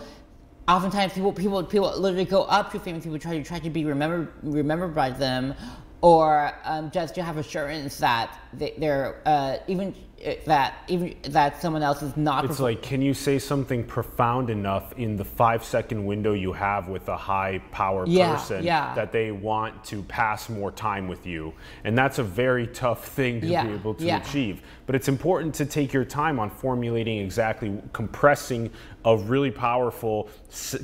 [0.67, 3.85] oftentimes people people people literally go up to famous people try to try to be
[3.85, 5.53] remembered remembered by them
[6.01, 9.95] or um, just to have assurance that they, are uh, even
[10.45, 12.45] that even that someone else is not.
[12.45, 16.87] It's like, can you say something profound enough in the five second window you have
[16.87, 18.93] with a high power yeah, person yeah.
[18.95, 23.41] that they want to pass more time with you, and that's a very tough thing
[23.41, 24.61] to yeah, be able to achieve.
[24.85, 28.69] But it's important to take your time on formulating exactly, compressing
[29.05, 30.29] a really powerful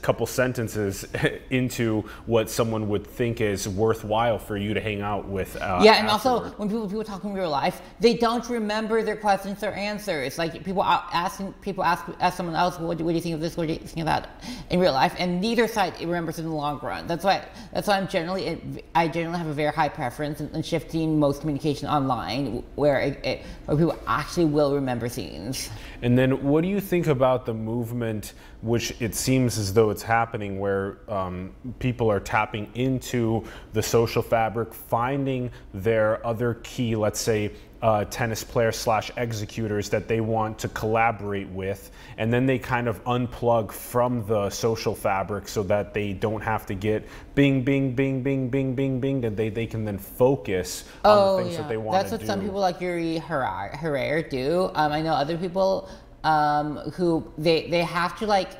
[0.01, 1.07] couple sentences
[1.49, 5.55] into what someone would think is worthwhile for you to hang out with.
[5.55, 6.43] Uh, yeah, and afterward.
[6.43, 10.37] also when people people talk in real life, they don't remember their questions or answers.
[10.37, 13.41] Like people asking people ask ask someone else, what do, what do you think of
[13.41, 13.55] this?
[13.55, 14.43] What do you think of that?
[14.69, 17.07] In real life, and neither side remembers in the long run.
[17.07, 20.61] That's why that's why I'm generally I generally have a very high preference in, in
[20.61, 25.69] shifting most communication online, where it, it, where people actually will remember things.
[26.01, 30.03] And then, what do you think about the movement, which it seems as though it's
[30.03, 37.19] happening, where um, people are tapping into the social fabric, finding their other key, let's
[37.19, 42.59] say, uh, tennis players slash executors that they want to collaborate with, and then they
[42.59, 47.63] kind of unplug from the social fabric so that they don't have to get bing,
[47.63, 51.43] bing, bing, bing, bing, bing, bing, and they, they can then focus oh, on the
[51.43, 51.61] things yeah.
[51.61, 52.25] that they want That's what do.
[52.25, 54.71] some people like Yuri Herrera do.
[54.75, 55.89] Um, I know other people
[56.23, 58.51] um, who they they have to like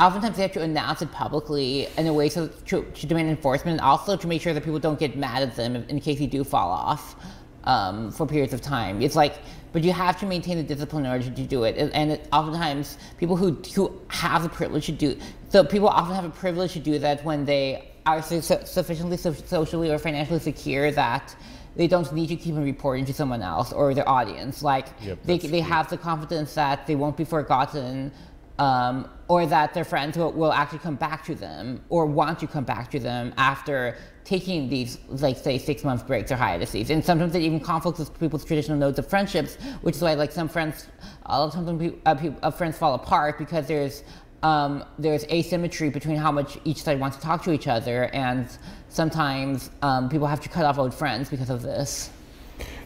[0.00, 3.78] oftentimes they have to announce it publicly in a way so to, to demand enforcement
[3.78, 6.26] and also to make sure that people don't get mad at them in case you
[6.26, 7.16] do fall off
[7.64, 9.02] um, for periods of time.
[9.02, 9.34] It's like,
[9.72, 11.76] but you have to maintain the discipline in order to do it.
[11.94, 16.24] And it, oftentimes, people who who have the privilege to do so, people often have
[16.24, 20.90] a privilege to do that when they are su- sufficiently so- socially or financially secure
[20.92, 21.34] that
[21.76, 24.62] they don't need to keep on reporting to someone else or their audience.
[24.62, 25.70] Like Yep, they they true.
[25.70, 28.12] have the confidence that they won't be forgotten.
[28.58, 32.46] Um, or that their friends will, will actually come back to them or want to
[32.46, 36.90] come back to them after taking these, like say, six month breaks or hiatuses.
[36.90, 40.32] And sometimes it even conflicts with people's traditional nodes of friendships, which is why like
[40.32, 40.86] some friends,
[41.26, 44.04] a lot of times when pe- uh, uh, friends fall apart because there's
[44.42, 48.48] um, there's asymmetry between how much each side wants to talk to each other, and
[48.88, 52.10] sometimes um, people have to cut off old friends because of this.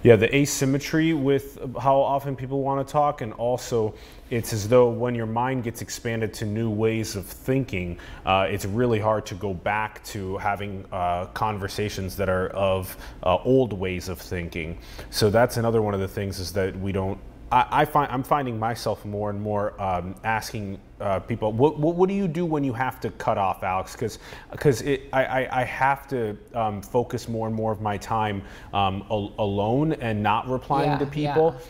[0.02, 3.94] Yeah, the asymmetry with how often people want to talk, and also
[4.30, 8.64] it's as though when your mind gets expanded to new ways of thinking, uh, it's
[8.64, 14.08] really hard to go back to having uh, conversations that are of uh, old ways
[14.08, 14.78] of thinking.
[15.10, 17.18] So that's another one of the things is that we don't.
[17.52, 21.94] I, I find I'm finding myself more and more um, asking uh, people, what, what,
[21.94, 23.92] what do you do when you have to cut off, Alex?
[23.92, 24.18] Because
[24.50, 28.42] because I, I, I have to um, focus more and more of my time
[28.74, 31.54] um, al- alone and not replying Yeah, to people.
[31.58, 31.66] yeah.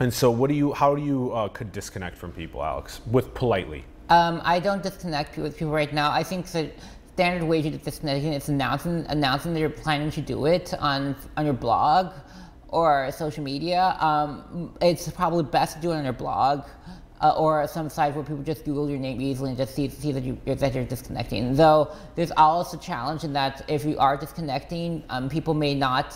[0.00, 0.72] And so, what do you?
[0.72, 3.00] How do you uh, could disconnect from people, Alex?
[3.10, 3.84] With politely.
[4.10, 6.12] Um, I don't disconnect with people right now.
[6.12, 6.70] I think the
[7.14, 11.44] standard way to disconnect is announcing announcing that you're planning to do it on on
[11.44, 12.12] your blog
[12.68, 13.96] or social media.
[14.00, 16.64] Um, it's probably best to do it on your blog.
[17.20, 20.12] Uh, or some site where people just Google your name easily and just see, see
[20.12, 21.52] that, you, that you're disconnecting.
[21.52, 26.14] Though there's also a challenge in that if you are disconnecting, um, people may not,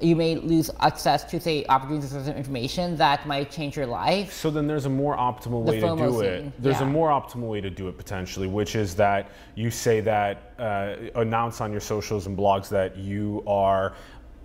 [0.00, 4.32] you may lose access to, say, opportunities for some information that might change your life.
[4.32, 6.40] So then there's a more optimal The way to do it.
[6.40, 10.00] scene, There's a more optimal way to do it potentially, which is that you say
[10.00, 13.94] that uh, announce on your socials and blogs that you are.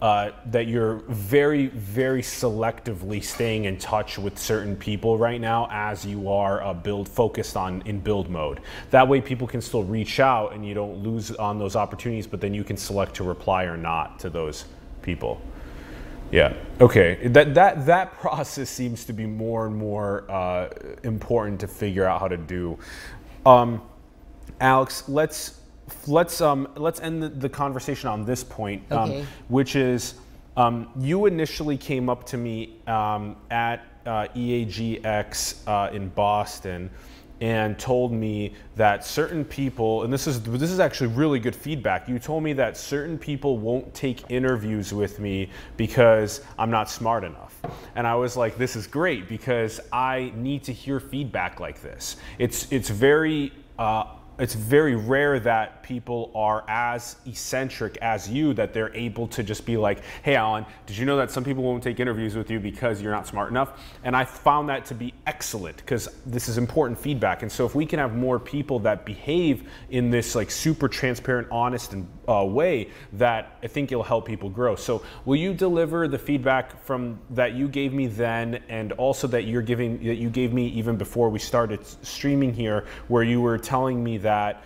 [0.06, 6.06] Uh, that you're very, very selectively staying in touch with certain people right now, as
[6.06, 8.62] you are uh, build focused on in build mode.
[8.91, 12.28] That way, people can still reach out, and you don't lose on those opportunities.
[12.28, 14.65] But then you can select to reply or not to those
[15.02, 15.41] people.
[16.32, 16.54] Yeah.
[16.80, 17.28] Okay.
[17.30, 20.70] That that that process seems to be more and more uh,
[21.04, 22.78] important to figure out how to do.
[23.44, 23.82] Um,
[24.62, 25.62] Alex, let's
[26.08, 30.15] let's um, let's end the, the conversation on this point, um, which is
[30.58, 36.89] um, you initially came up to me um, at uh, EAGX uh, in Boston
[37.41, 42.08] and told me that certain people and this is this is actually really good feedback.
[42.08, 47.26] You told me that certain people won't take interviews with me because I'm not smart
[47.26, 47.60] enough.
[47.95, 52.15] And I was like this is great because I need to hear feedback like this.
[52.39, 54.06] It's it's very uh,
[54.39, 59.65] it's very rare that people are as eccentric as you that they're able to just
[59.65, 62.60] be like, hey, Allen, did you know that some people won't take interviews with you
[62.60, 63.80] because you're not smart enough?
[64.04, 67.43] And I found that to be excellent because this is important feedback.
[67.43, 71.48] And so if we can have more people that behave in this like super transparent,
[71.52, 74.76] honest and uh, way, that I think it'll help people grow.
[74.76, 79.45] So will you deliver the feedback from that you gave me then, and also that
[79.45, 83.58] you're giving that you gave me even before we started streaming here, where you were
[83.58, 84.64] telling me that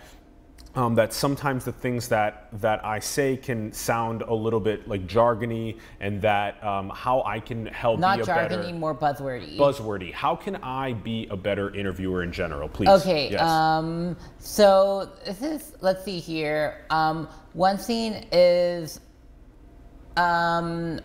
[0.76, 5.06] um, that sometimes the things that that I say can sound a little bit like
[5.06, 9.56] jargony, and that um, how I can help Not be a jargony, better more buzzwordy.
[9.56, 10.12] buzzwordy.
[10.12, 12.88] How can I be a better interviewer in general, please?
[12.88, 13.30] Okay.
[13.32, 13.40] Yes.
[13.40, 16.84] Um, so this is let's see here.
[16.90, 19.00] Um, one thing is
[20.16, 21.00] um,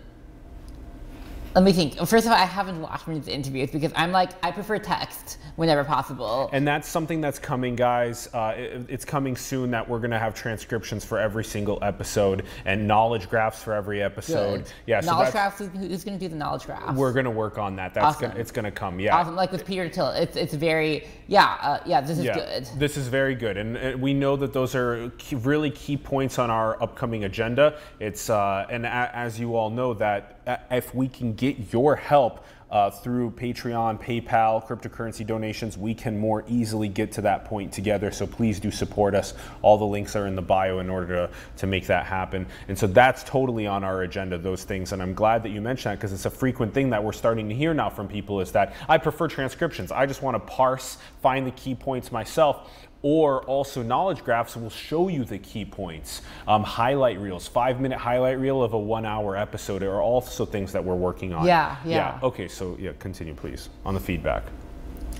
[1.56, 1.96] Let me think.
[2.06, 4.78] First of all, I haven't watched many of the interviews because I'm like I prefer
[4.78, 6.50] text whenever possible.
[6.52, 8.28] And that's something that's coming, guys.
[8.34, 12.44] Uh, it, it's coming soon that we're going to have transcriptions for every single episode
[12.66, 14.66] and knowledge graphs for every episode.
[14.66, 14.74] Good.
[14.86, 15.74] Yeah, knowledge that's- graphs.
[15.78, 16.94] Who's going to do the knowledge graphs?
[16.98, 17.94] we're going to work on that.
[17.94, 18.32] That's Awesome.
[18.32, 19.00] gonna, it's going to come.
[19.00, 19.16] Yeah.
[19.16, 19.38] awesome.
[19.38, 22.02] Like with Peter Thiel, it's it's very yeah uh, yeah.
[22.02, 22.68] This is Yeah, good.
[22.78, 26.38] this is very good, and uh, we know that those are key, really key points
[26.38, 27.80] on our upcoming agenda.
[28.02, 31.96] It's uh, and a, as you all know that uh, if we can get your
[31.96, 32.46] help.
[32.72, 38.10] Uh, through Patreon, PayPal, cryptocurrency donations, we can more easily get to that point together.
[38.10, 39.36] So please do support us.
[39.62, 42.48] All the links are in the bio in order to, to make that happen.
[42.68, 44.94] And so that's totally on our agenda, those things.
[44.94, 47.48] And I'm glad that you mentioned that because it's a frequent thing that we're starting
[47.50, 49.92] to hear now from people is that I prefer transcriptions.
[49.92, 52.70] I just want to parse, find the key points myself
[53.06, 56.24] or also knowledge graphs will show you the key points.
[56.48, 60.72] Um, highlight reels, five minute highlight reel of a one hour episode are also things
[60.72, 61.46] that we're working on.
[61.46, 62.20] Yeah, yeah.
[62.24, 64.42] Okay, so yeah, continue please on the feedback.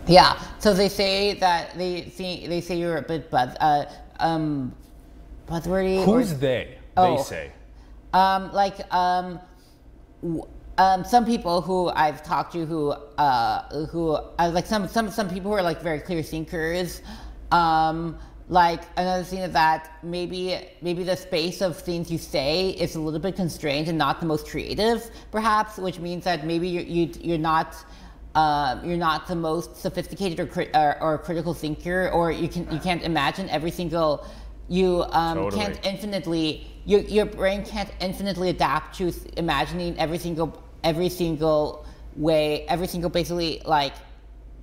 [0.08, 0.42] Yeah.
[0.58, 3.86] So they say that they see they say you're a bit buzz uh
[4.20, 4.74] um
[5.48, 6.00] buzzwordy.
[6.00, 6.80] or- Who's they?
[6.98, 7.18] Oh.
[7.18, 7.52] They say.
[8.16, 9.40] Um, like um,
[10.24, 10.48] w-
[10.80, 15.30] um, some people who I've talked to who uh, who uh, like some some some
[15.30, 17.02] people who are like very clear thinkers.
[17.52, 22.96] Um, like another thing is that maybe maybe the space of things you say is
[22.96, 26.84] a little bit constrained and not the most creative, perhaps, which means that maybe you're
[26.84, 27.76] you, you're not.
[28.36, 32.70] Uh, you're not the most sophisticated or, cri- or, or critical thinker, or you can
[32.70, 34.28] you can't imagine every single
[34.68, 35.64] you um, Totally.
[35.64, 42.66] can't infinitely your, your brain can't infinitely adapt to imagining every single every single way
[42.68, 43.94] every single basically like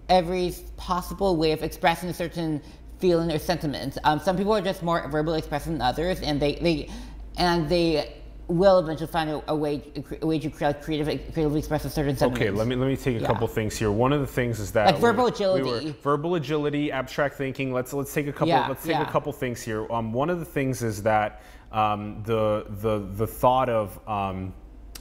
[0.09, 2.61] every possible way of expressing a certain
[2.99, 6.55] feeling or sentiment um, some people are just more verbally expressive than others and they,
[6.57, 6.88] they
[7.37, 8.17] and they
[8.49, 9.83] will eventually find a, a way
[10.21, 12.97] a way to create creative creatively express a certain sentiment Okay, let me let me
[12.97, 13.27] take a Yeah.
[13.27, 13.91] couple things here.
[13.91, 15.62] One of the things is that Like verbal we- agility.
[15.62, 17.73] we were- verbal agility, abstract thinking.
[17.73, 18.49] Let's let's take a couple.
[18.49, 19.09] Yeah, let's take yeah.
[19.09, 19.91] a couple things here.
[19.91, 24.53] Um, one of the things is that um, the the the thought of um,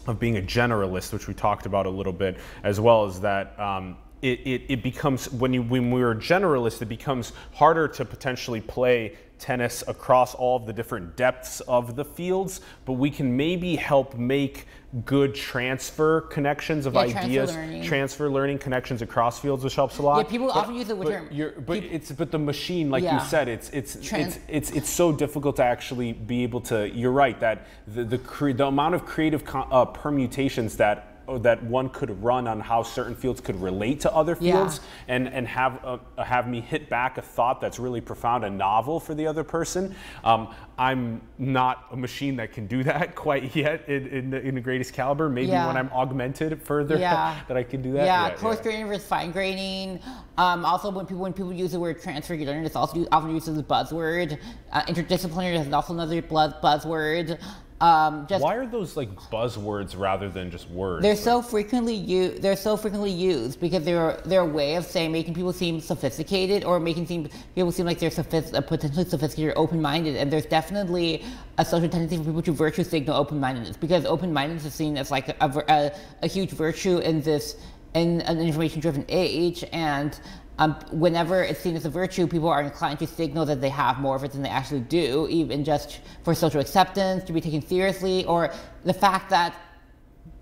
[0.07, 3.59] of being a generalist, which we talked about a little bit, as well as that.
[3.59, 8.05] Um, it, it, it becomes when you when we're a generalist, it becomes harder to
[8.05, 13.35] potentially play tennis across all of the different depths of the fields, but we can
[13.35, 14.67] maybe help make
[15.05, 17.83] good transfer connections of Yeah, transfer ideas, learning.
[17.83, 20.17] transfer learning connections across fields, which helps a lot.
[20.17, 23.19] Yeah, people often use the but term- You're, but it's but the machine, like Yeah.
[23.23, 26.87] you said, it's it's Trans- it's it's it's so difficult to actually be able to.
[26.91, 31.07] You're right that the the, cre- the amount of creative co- uh, permutations that.
[31.39, 34.53] That one could run on how certain fields could relate to other Yeah.
[34.53, 38.57] fields, and and have uh, have me hit back a thought that's really profound and
[38.57, 39.95] novel for the other person.
[40.23, 44.55] Um, I'm not a machine that can do that quite yet in, in, the, in
[44.55, 45.29] the greatest caliber.
[45.29, 45.67] Maybe Yeah.
[45.67, 47.39] when I'm augmented further, Yeah.
[47.47, 48.05] that I can do that.
[48.05, 49.99] Yeah, coarse graining versus fine graining.
[50.37, 53.47] Um, also, when people when people use the word transfer learning, it's also often used
[53.47, 54.37] as a buzzword.
[54.71, 57.39] Uh, interdisciplinary is also another buzz- buzzword.
[57.81, 61.01] Um, just Why are those like buzzwords rather than just words?
[61.01, 62.43] they're so frequently used.
[62.43, 66.63] They're so frequently used because they're they're a way of saying making people seem sophisticated
[66.63, 70.15] or making seem people seem like they're sophist, uh, potentially sophisticated or open-minded.
[70.15, 71.23] And there's definitely
[71.57, 75.29] a social tendency for people to virtue signal open-mindedness because open-mindedness is seen as like
[75.29, 75.91] a, a, a,
[76.21, 77.57] a huge virtue in this
[77.95, 80.19] in an information-driven age and.
[80.59, 83.99] Um, whenever it's seen as a virtue, people are inclined to signal that they have
[83.99, 87.65] more of it than they actually do, even just for social acceptance, to be taken
[87.65, 89.55] seriously, or the fact that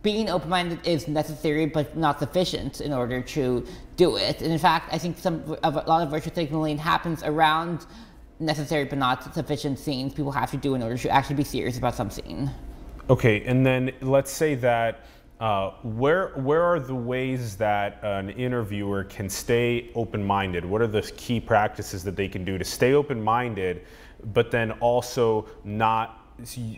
[0.02, 3.66] being open-minded is necessary but not sufficient in order to
[3.98, 4.42] do it.
[4.42, 7.86] And in fact, I think some of a lot of virtue signaling happens around
[8.40, 11.78] necessary but not sufficient scenes people have to do in order to actually be serious
[11.78, 12.50] about something.
[13.10, 15.04] Okay, and then let's say that
[15.40, 20.66] uh, where where are the ways that an interviewer can stay open-minded?
[20.66, 23.86] What are the key practices that they can do to stay open-minded,
[24.34, 26.16] but then also not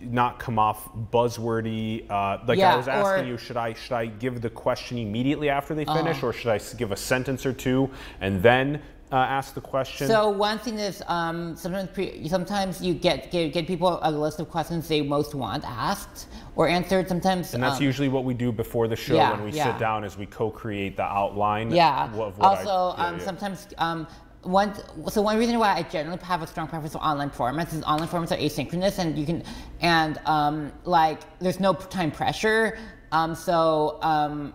[0.02, 2.06] not come off buzzwordy?
[2.08, 5.50] Uh, like I was asking or- you, should I should I give the question immediately
[5.50, 9.54] after they finish, or should i give a sentence or two and then uh, ask
[9.54, 10.08] the question?
[10.08, 14.40] So one thing is um, sometimes pre- sometimes you get, get get people a list
[14.40, 17.10] of questions they most want asked or answered.
[17.10, 19.72] Sometimes and that's um, usually what we do before the show yeah, when we yeah.
[19.72, 22.06] sit down is we co-create the outline Yeah.
[22.06, 24.08] of what I- also, yeah, um, sometimes um,
[24.44, 24.74] one
[25.10, 28.08] so one reason why I generally have a strong preference for online formats is online
[28.08, 29.44] formats are asynchronous and you can
[29.82, 32.78] and um, like there's no time pressure.
[33.12, 34.54] Um, so um,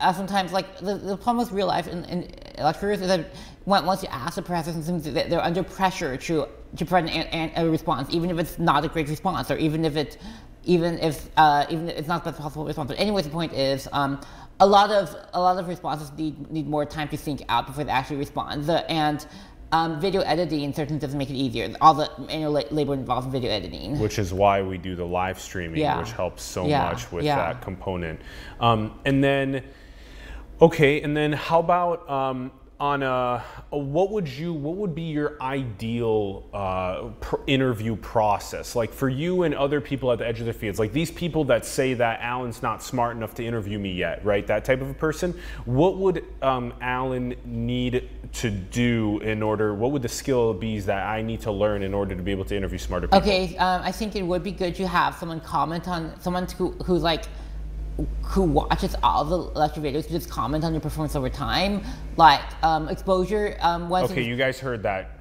[0.00, 3.26] uh, sometimes like the, the problem with real life in, in lectures is that
[3.68, 8.08] once you ask the they- they're under pressure to to provide an, an, a response,
[8.10, 10.18] even if it's not a great response, or even if it
[10.64, 12.88] even if uh, even if it's not the best possible response.
[12.88, 13.88] But anyways, the point is.
[13.92, 14.20] Um,
[14.60, 17.84] a lot of a lot of responses need need more time to think out before
[17.84, 18.64] they actually respond.
[18.64, 19.24] The, and
[19.70, 21.72] um, video editing certainly doesn't make it easier.
[21.80, 23.98] All the manual la- labor involved in video editing.
[24.00, 25.98] which is why we do the live streaming, Yeah.
[26.00, 27.36] which helps so Yeah, much with yeah.
[27.36, 28.20] that component.
[28.58, 29.62] Um, and then,
[30.60, 32.50] okay, and then how about um,
[32.80, 38.76] on a, a- what would you what would be your ideal uh, pr- interview process?
[38.76, 41.44] Like for you and other people at the edge of the fields, like these people
[41.44, 44.46] that say that Allen's not smart enough to interview me yet, right?
[44.46, 45.38] That type of a person.
[45.64, 49.74] What would um, Allen need to do in order?
[49.74, 52.44] What would the skill be that I need to learn in order to be able
[52.44, 53.18] to interview smarter people?
[53.20, 56.70] Okay, um, I think it would be good to have someone comment on someone who
[56.84, 57.24] who like
[58.22, 61.82] who watches all the lecture videos to just comment on your performance over time,
[62.16, 63.56] like um, exposure.
[63.60, 65.18] Um, one Okay, you guys heard that.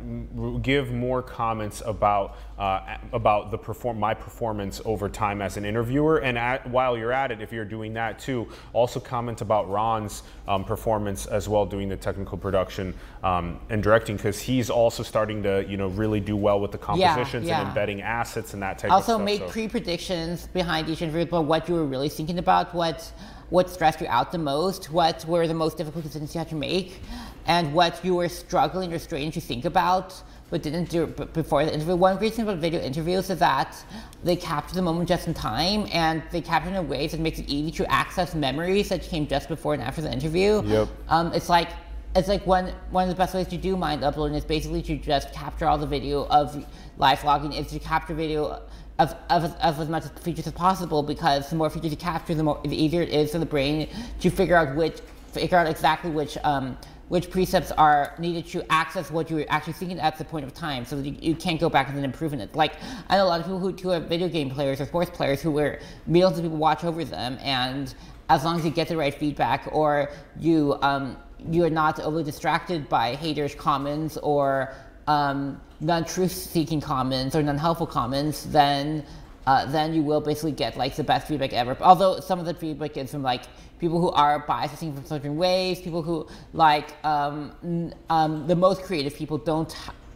[0.61, 6.17] Give more comments about uh, about the perform my performance over time as an interviewer,
[6.17, 10.23] and at, while you're at it, if you're doing that too, also comment about Ron's
[10.47, 15.43] um, performance as well, doing the technical production um, and directing, because he's also starting
[15.43, 17.59] to you know really do well with the compositions yeah.
[17.59, 19.25] and embedding assets and that type also of stuff.
[19.25, 23.11] make so- pre-predictions behind each interview about what you were really thinking about, what
[23.49, 26.55] what stressed you out the most, what were the most difficult decisions you had to
[26.55, 27.01] make,
[27.45, 31.25] and what you were struggling or straining to think about but didn't do it b-
[31.33, 31.95] before the interview.
[31.95, 33.75] One great thing about video interviews is that
[34.23, 37.39] they capture the moment just in time, and they capture in a way that makes
[37.39, 40.61] it easy to access memories that came just before and after the interview.
[40.63, 40.87] Yep.
[41.09, 41.69] Um, it's like
[42.15, 44.97] it's like one one of the best ways to do mind uploading is basically to
[44.97, 46.65] just capture all the video of
[46.97, 48.61] live logging is to capture video
[48.99, 52.43] of, of, of as much features as possible because the more features you capture, the
[52.43, 53.87] more the easier it is for the brain
[54.19, 54.99] to figure out which
[55.31, 56.77] figure out exactly which um,
[57.09, 60.53] which precepts are needed to access what you were actually thinking at the point of
[60.53, 62.55] time, so that you, you can't go back and then improve it.
[62.55, 62.73] Like
[63.09, 65.41] I know a lot of people who, who are video game players or sports players
[65.41, 67.93] who were millions of people watch over them, and
[68.29, 71.17] as long as you get the right feedback or you um,
[71.49, 74.73] you are not overly distracted by haters comments or
[75.07, 79.05] um, non-truth seeking comments or non-helpful comments, then
[79.45, 81.77] uh, then you will basically get like the best feedback ever.
[81.79, 83.43] Although some of the feedback is from like
[83.79, 88.55] people who are biased to from certain ways, people who like um, n- um, the
[88.55, 89.75] most creative people don't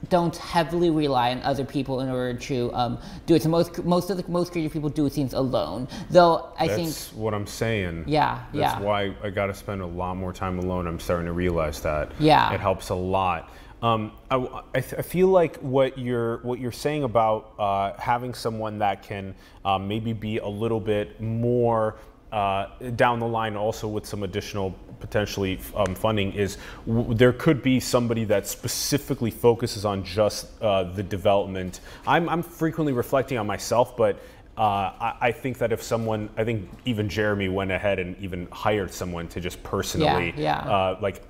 [0.10, 2.98] don't heavily rely on other people in order to um,
[3.28, 3.44] do it.
[3.44, 5.88] So most most of the most creative people do things alone.
[6.10, 8.06] Though I think That's what I'm saying.
[8.08, 8.80] Yeah, That's yeah.
[8.80, 10.88] why I got to spend a lot more time alone.
[10.88, 12.12] I'm starting to realize that.
[12.20, 12.54] Yeah.
[12.54, 13.52] It helps a lot.
[13.82, 14.36] Um, I,
[14.76, 19.02] I, th- I feel like what you're what you're saying about uh, having someone that
[19.02, 19.34] can
[19.66, 21.96] um, maybe be a little bit more
[22.32, 26.58] uh, down the line, also with some additional potentially um, funding, is
[26.88, 31.82] w- there could be somebody that specifically focuses on just uh, the development.
[32.08, 34.20] I'm, I'm frequently reflecting on myself, but
[34.58, 38.48] uh, I, I think that if someone, I think even Jeremy went ahead and even
[38.52, 40.60] hired someone to just personally, yeah.
[40.60, 41.24] Uh, like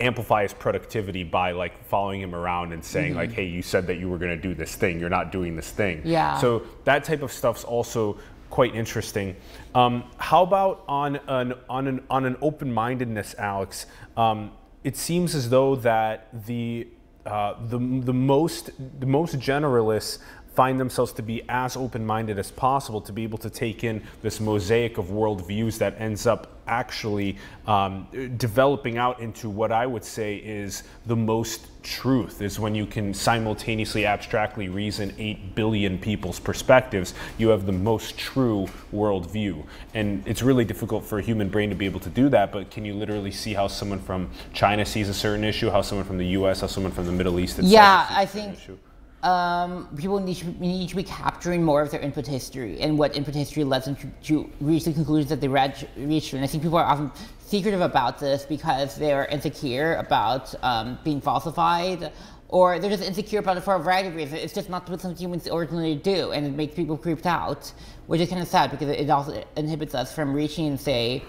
[0.00, 3.98] amplify his productivity by like following him around and saying like, hey, you said that
[3.98, 6.02] you were going to do this thing, you're not doing this thing.
[6.04, 6.38] Yeah.
[6.40, 8.18] So that type of stuff's also
[8.52, 9.34] quite interesting.
[9.74, 13.86] Um, how about on an on an on an open-mindedness, Alex?
[14.14, 14.52] Um,
[14.84, 16.86] it seems as though that the
[17.24, 20.18] uh, the the most the most generalists
[20.54, 24.40] find themselves to be as open-minded as possible to be able to take in this
[24.40, 27.36] mosaic of worldviews that ends up actually
[27.66, 32.86] um, developing out into what I would say is the most truth is when you
[32.86, 40.22] can simultaneously abstractly reason 8 billion people's perspectives you have the most true worldview and
[40.28, 42.84] it's really difficult for a human brain to be able to do that but can
[42.84, 46.26] you literally see how someone from china sees a certain issue how someone from the
[46.26, 48.78] us how someone from the middle east Yeah, sees I a think- issue?
[49.22, 53.16] Um, people need to, need to be capturing more of their input history and what
[53.16, 56.32] input history led them to, to reach the conclusions that they read, reached.
[56.32, 61.20] And I think people are often secretive about this because they're insecure about um, being
[61.20, 62.12] falsified
[62.48, 64.42] or they're just insecure about it for a variety of reasons.
[64.42, 67.72] It's just not what some humans ordinarily do and it makes people creeped out,
[68.08, 71.22] which is kind of sad because it also inhibits us from reaching, say,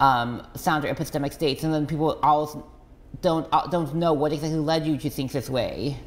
[0.00, 1.62] um, sound or epistemic states.
[1.62, 2.56] And then people always
[3.20, 5.98] don't, uh, don't know what exactly led you to think this way.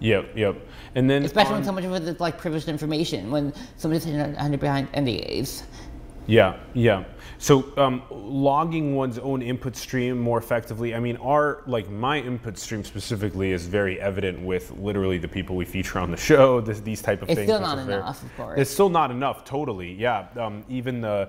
[0.00, 0.56] Yep yep
[0.94, 4.06] and then Especially on- when so much of it is like privileged information, when somebody's
[4.38, 5.62] under behind NDAs.
[6.26, 7.04] Yeah, yeah.
[7.36, 10.94] So um, logging one's own input stream more effectively.
[10.94, 15.54] I mean, our like my input stream specifically is very evident with literally the people
[15.54, 16.62] we feature on the show.
[16.62, 17.50] This, these type of It's things.
[17.50, 18.58] It's still not is very- enough, of course.
[18.58, 19.44] It's still not enough.
[19.44, 19.92] Totally.
[19.92, 20.28] Yeah.
[20.38, 21.28] Um, even the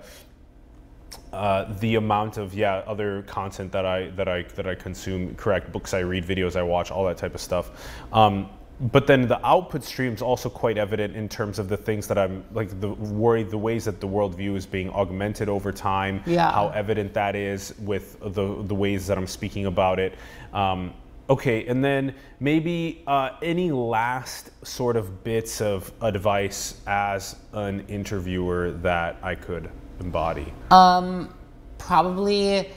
[1.34, 5.72] uh, the amount of yeah other content that I that I that I consume, correct
[5.72, 7.72] books I read, videos I watch, all that type of stuff.
[8.14, 8.50] Um,
[8.80, 12.18] but then the output stream is also quite evident in terms of the things that
[12.18, 16.22] I'm like the worry, the ways that the worldview is being augmented over time.
[16.26, 16.52] Yeah.
[16.52, 20.16] How evident that is with the the ways that I'm speaking about it.
[20.54, 20.94] Um,
[21.30, 28.72] okay, and then maybe uh, any last sort of bits of advice as an interviewer
[28.72, 29.70] that I could
[30.00, 30.52] embody.
[31.78, 32.70] probably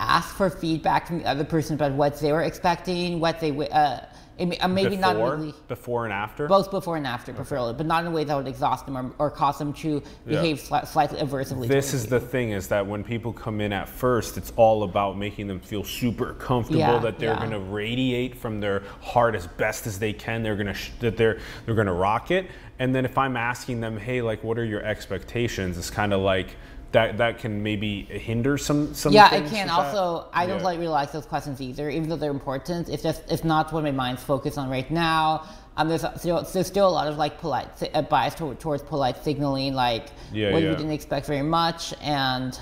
[0.00, 4.00] ask for feedback from the other person about what they were expecting, what they uh,
[4.38, 6.46] it uh, maybe not before, really before and after.
[6.46, 9.10] both before and after, preferably, but not in a way that would exhaust them or,
[9.18, 10.40] or cause them to Yeah.
[10.40, 11.68] behave sli- slightly aversively.
[11.68, 15.16] This is the thing is that when people come in at first, it's all about
[15.16, 17.38] making them feel super comfortable Yeah, that they're yeah.
[17.38, 20.42] going to radiate from their heart as best as they can.
[20.42, 22.50] They're going to sh- that they're they're going to rock it.
[22.78, 26.20] And then if I'm asking them, "Hey, like what are your expectations?" It's kind of
[26.20, 26.56] like
[26.92, 29.68] that that can maybe hinder some some Yeah, it can.
[29.70, 32.88] Also, I don't like realize those questions either, even though they're important.
[32.88, 35.44] It's just it's not what my mind's focused on right now.
[35.78, 39.22] Um, there's still, there's still a lot of like polite uh, bias toward, towards polite
[39.22, 40.70] signaling, like Yeah, what yeah.
[40.70, 42.58] we didn't expect very much, and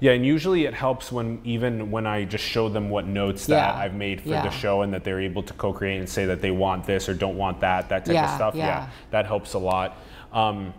[0.00, 3.74] Yeah, and usually it helps when even when I just show them what notes that
[3.74, 4.42] Yeah, I've made for yeah.
[4.42, 7.14] the show and that they're able to co-create and say that they want this or
[7.14, 8.54] don't want that, that type of Yeah, stuff.
[8.54, 8.88] yeah.
[9.10, 9.96] that helps a lot.
[10.32, 10.74] Um,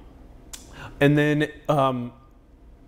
[1.00, 2.12] and then, um,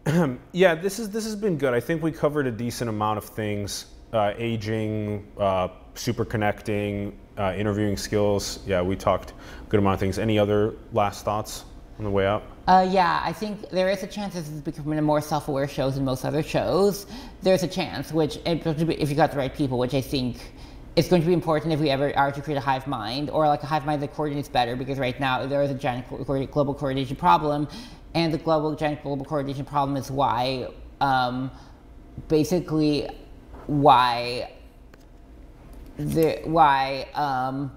[0.52, 1.74] yeah, this is this has been good.
[1.74, 7.54] I think we covered a decent amount of things: uh, aging, uh, super connecting, uh,
[7.58, 8.60] interviewing skills.
[8.66, 10.18] Yeah, we talked a good amount of things.
[10.20, 11.66] Any other last thoughts
[11.98, 12.44] on the way up?
[12.68, 15.90] Uh, yeah, I think there is a chance this is becoming a more self-aware show
[15.90, 17.08] than most other shows.
[17.42, 20.54] There's a chance, which if you got the right people, which I think
[20.96, 23.48] is going to be important if we ever are to create a hive mind or
[23.48, 24.76] like a hive mind that coordinates better.
[24.76, 26.08] Because right now there is a giant
[26.52, 27.68] global coordination problem,
[28.14, 30.68] and the global giant global coordination problem is why,
[31.00, 31.50] um,
[32.28, 33.10] basically,
[33.68, 34.52] why
[35.98, 37.08] the why.
[37.14, 37.72] Um,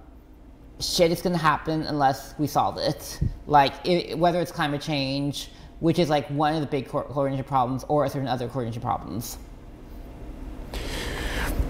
[0.81, 3.21] shit is going to happen unless we solve it.
[3.47, 5.51] Like i whether it's climate change,
[5.81, 9.39] which is like one of the big coordination problems, or certain other coordination problems.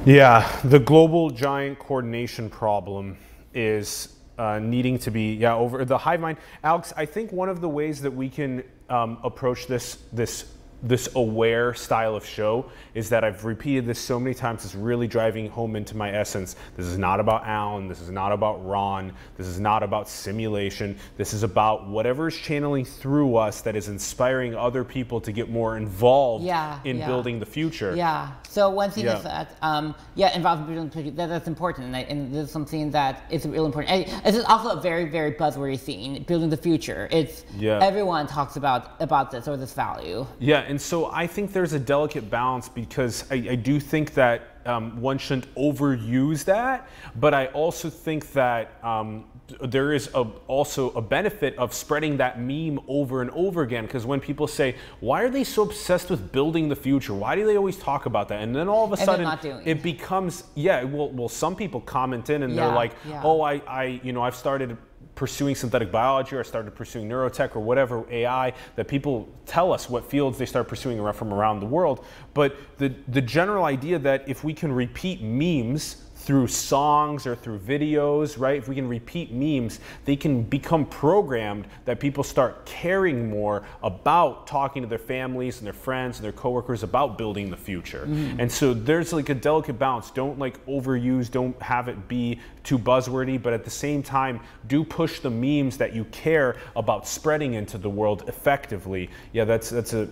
[0.05, 3.19] Yeah, the global giant coordination problem
[3.53, 6.39] is uh, needing to be yeah over the hive mind.
[6.65, 10.47] Alex, I think one of the ways that we can um, approach this this
[10.83, 14.65] this aware style of show is that I've repeated this so many times.
[14.65, 16.57] It's really driving home into my essence.
[16.77, 17.89] This is not about Allen.
[17.89, 19.13] This is not about Ron.
[19.37, 20.97] This is not about simulation.
[21.17, 25.51] This is about whatever is channeling through us that is inspiring other people to get
[25.51, 27.07] more involved Yeah, in yeah.
[27.07, 27.95] building the future.
[27.95, 28.33] Yeah.
[28.49, 29.19] So one thing Yeah.
[29.19, 33.23] is that um, yeah, involvement that, that's important, and, I, and this is something that
[33.31, 33.91] is really important.
[33.93, 37.09] And This is also a very very buzzwordy thing, building the future.
[37.11, 37.79] It's Yeah.
[37.83, 40.27] everyone talks about about this or this value.
[40.39, 44.43] Yeah, and so I think there's a delicate balance because I, I do think that
[44.65, 49.25] um, one shouldn't overuse that, but I also think that um,
[49.63, 53.85] there is a, also a benefit of spreading that meme over and over again.
[53.85, 57.15] Because when people say, "Why are they so obsessed with building the future?
[57.15, 59.27] Why do they always talk about that?" and then all of a sudden
[59.65, 60.85] it becomes yeah.
[60.85, 63.23] Well, well, some people comment in and Yeah, they're like, yeah.
[63.25, 64.77] "Oh, I, I, you know, I've started."
[65.21, 69.91] Pursuing synthetic biology or I started pursuing neurotech or whatever AI that people tell us
[69.91, 72.07] what fields they start pursuing from around the world.
[72.33, 77.59] But the, the general idea that if we can repeat memes through songs or through
[77.59, 78.59] videos, right?
[78.59, 84.47] If we can repeat memes, they can become programmed that people start caring more about
[84.47, 88.07] talking to their families and their friends and their coworkers about building the future.
[88.07, 88.41] Mm-hmm.
[88.41, 90.11] And so there's like a delicate balance.
[90.11, 94.85] Don't like overuse, don't have it be too buzzwordy, but at the same time, do
[94.85, 99.09] push the memes that you care about spreading into the world effectively.
[99.33, 100.07] Yeah, that's that's a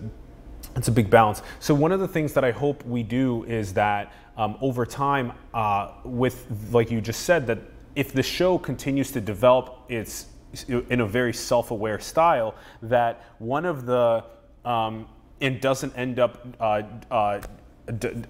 [0.75, 1.41] it's a big balance.
[1.59, 5.33] So one of the things that I hope we do is that um, over time,
[5.53, 7.59] uh, with like you just said, that
[7.95, 10.27] if the show continues to develop its
[10.67, 14.23] in a very self-aware style, that one of the
[14.65, 15.07] um,
[15.41, 17.41] and doesn't end up uh, uh,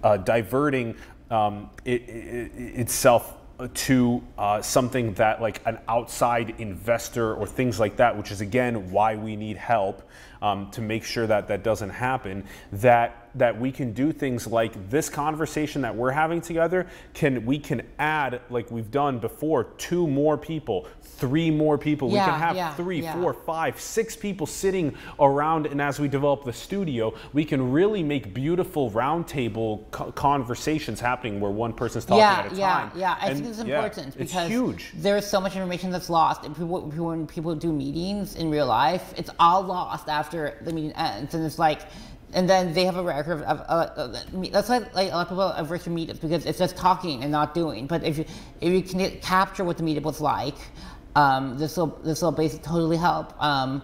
[0.02, 0.96] uh, diverting
[1.30, 3.36] um, it, it, itself
[3.74, 8.90] to uh, something that like an outside investor or things like that, which is again
[8.90, 10.02] why we need help
[10.42, 12.44] um, to make sure that that doesn't happen.
[12.72, 16.86] That that we can do things like this conversation that we're having together.
[17.14, 22.08] Can we can add like we've done before two more people, three more people.
[22.08, 23.14] we can have yeah, three, yeah.
[23.14, 28.02] four, five, six people sitting around, and as we develop the studio, we can really
[28.02, 32.92] make beautiful roundtable co- conversations happening where one person's talking yeah, at a yeah, time.
[32.96, 33.16] yeah.
[33.20, 34.92] I And, think it's yeah, important it's because huge.
[34.94, 36.44] there's so much information that's lost.
[36.44, 40.92] And people, when people do meetings in real life, it's all lost after the meeting
[40.92, 41.82] ends, and it's like
[42.32, 45.42] and then they have a record of, of, that's why like a lot of people
[45.42, 47.86] are virtual meetups because it's just talking and not doing.
[47.86, 48.24] But if you
[48.60, 50.54] if you can capture what the meetup was like,
[51.16, 53.32] um, this will this will basically totally help.
[53.42, 53.82] Um,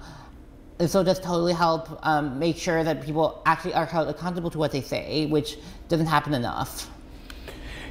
[0.78, 4.58] this will just totally help um, make sure that people actually are held accountable to
[4.58, 5.56] what they say, which
[5.88, 6.90] doesn't happen enough.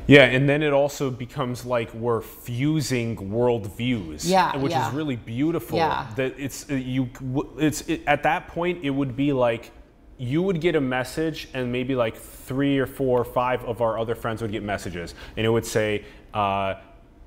[0.07, 4.27] Yeah, and then it also becomes like we're fusing worldviews.
[4.27, 4.87] Yeah, which yeah.
[4.87, 5.77] is really beautiful.
[5.77, 6.07] Yeah.
[6.15, 7.09] That it's uh, you.
[7.57, 9.71] It's it, at that point it would be like
[10.17, 13.99] you would get a message, and maybe like three or four or five of our
[13.99, 16.05] other friends would get messages, and it would say.
[16.33, 16.75] Uh,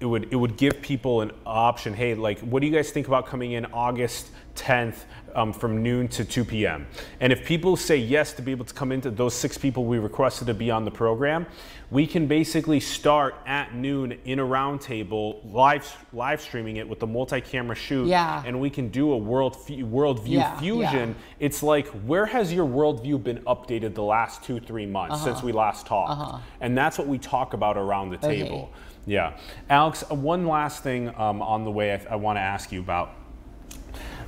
[0.01, 1.93] it would it would give people an option.
[1.95, 5.05] Hey, like, what do you guys think about coming in August 10th
[5.37, 6.87] um, from noon to 2 p.m.
[7.21, 9.99] And if people say yes to be able to come into those six people we
[9.99, 11.47] requested to be on the program,
[11.91, 17.07] we can basically start at noon in a roundtable live live streaming it with the
[17.07, 18.43] multi-camera shoot, Yeah.
[18.47, 21.09] and we can do a world worldview Yeah, fusion.
[21.11, 21.15] yeah.
[21.47, 25.25] It's like where has your worldview been updated the last two three months Uh-huh.
[25.25, 26.43] since we last talked?
[26.61, 28.43] And that's what we talk about around the Okay.
[28.43, 28.71] table.
[29.09, 29.39] Yeah.
[29.71, 33.15] Alex, one last thing um, on the way I, I want to ask you about.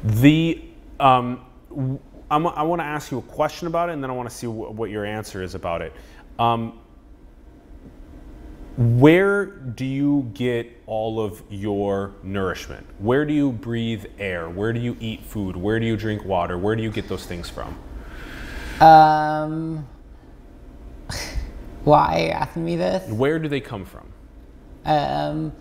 [0.02, 0.62] The,
[0.98, 1.44] um,
[2.30, 4.46] I want to ask you a question about it, and then I want to see
[4.46, 5.92] wh- what your answer is about it.
[6.38, 6.78] Um,
[8.78, 12.86] where do you get all of your nourishment?
[12.98, 14.48] Where do you breathe air?
[14.48, 15.56] Where do you eat food?
[15.56, 16.56] Where do you drink water?
[16.56, 17.76] Where do you get those things from?
[18.80, 19.86] Um,
[21.84, 23.06] why are you asking me this?
[23.10, 24.09] Where do they come from?
[24.84, 25.52] Um,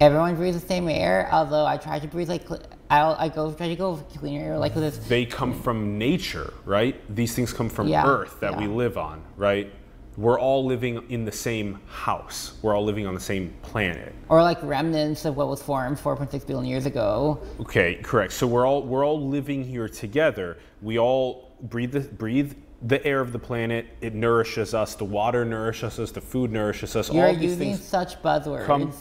[0.00, 2.46] everyone breathes the same air, although I try to breathe like
[2.90, 4.96] I'll, I go try to go cleaner air, like this.
[4.98, 6.96] they come from nature, right?
[7.14, 9.70] These things come from Yeah, Earth that we live on, right?
[10.16, 12.54] We're all living in the same house.
[12.62, 14.12] We're all living on the same planet.
[14.28, 17.40] Or like remnants of what was formed 4.6 billion years ago.
[17.60, 18.32] Okay, correct.
[18.32, 20.58] So we're all we're all living here together.
[20.82, 23.86] We all breathe the breathe the air of the planet.
[24.00, 24.94] It nourishes us.
[24.94, 26.10] The water nourishes us.
[26.10, 27.12] The food nourishes us.
[27.12, 28.66] You're all these using things such buzzwords.
[28.66, 28.92] come.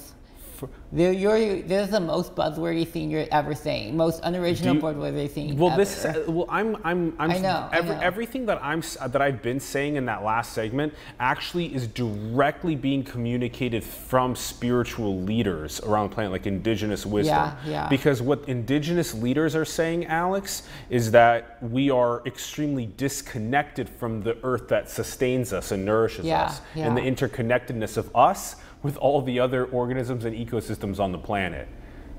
[0.58, 3.96] Fr- They're, you're, this is the most buzzwordy thing you're ever saying.
[3.96, 5.58] Most unoriginal you- buzzwordy thing.
[5.58, 5.78] Well, ever.
[5.78, 8.00] this uh, well, I'm I'm I'm I know, I know.
[8.02, 13.04] everything that I'm that I've been saying in that last segment actually is directly being
[13.04, 17.36] communicated from spiritual leaders around the planet, like indigenous wisdom.
[17.36, 17.90] Yeah, yeah.
[17.90, 24.38] Because what indigenous leaders are saying, Alex, is that we are extremely disconnected from the
[24.44, 29.22] earth that sustains us and nourishes Yeah, us, and the interconnectedness of us with all
[29.22, 31.68] the other organisms and ecosystems on the planet.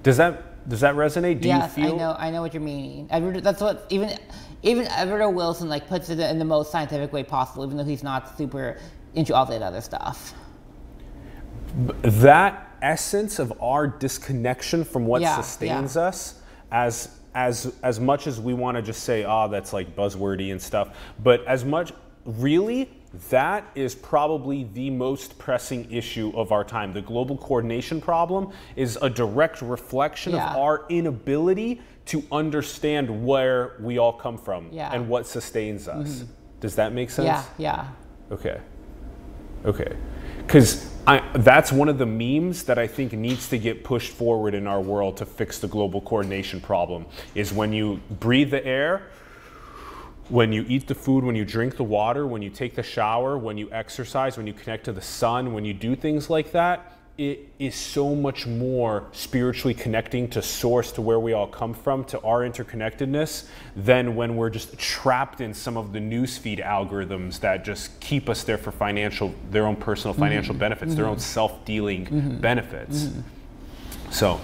[0.02, 1.40] Does that does that resonate?
[1.40, 2.16] Do yes, you feel I know.
[2.18, 3.08] I know what you're meaning.
[3.42, 4.18] That's what even
[4.62, 8.02] even Edward Wilson like puts it in the most scientific way possible, even though he's
[8.02, 8.78] not super
[9.14, 10.34] into all that other stuff.
[12.02, 16.02] that essence of our disconnection from what Yeah, sustains yeah.
[16.02, 16.40] us
[16.70, 20.60] as as as much as we want to just say oh that's like buzzwordy and
[20.60, 21.92] stuff but as much
[22.24, 22.90] really
[23.30, 28.98] that is probably the most pressing issue of our time the global coordination problem is
[29.00, 30.50] a direct reflection Yeah.
[30.50, 34.86] of our inability to understand where we all come from Yeah.
[34.86, 34.94] Mm-hmm.
[34.94, 36.24] and what sustains us
[36.60, 37.88] does that make sense Yeah, yeah.
[38.30, 38.60] Okay.
[39.64, 39.96] Okay.
[40.46, 40.90] Because
[41.34, 44.80] that's one of the memes that I think needs to get pushed forward in our
[44.80, 49.02] world to fix the global coordination problem is when you breathe the air,
[50.28, 53.38] when you eat the food, when you drink the water, when you take the shower,
[53.38, 56.94] when you exercise, when you connect to the sun, when you do things like that,
[57.16, 62.04] it is so much more spiritually connecting to source, to where we all come from,
[62.04, 67.64] to our interconnectedness, than when we're just trapped in some of the newsfeed algorithms that
[67.64, 70.22] just keep us there for financial, their own personal mm-hmm.
[70.22, 71.20] financial benefits, their own mm-hmm.
[71.20, 72.36] self-dealing mm-hmm.
[72.36, 73.08] benefits.
[74.10, 74.40] So,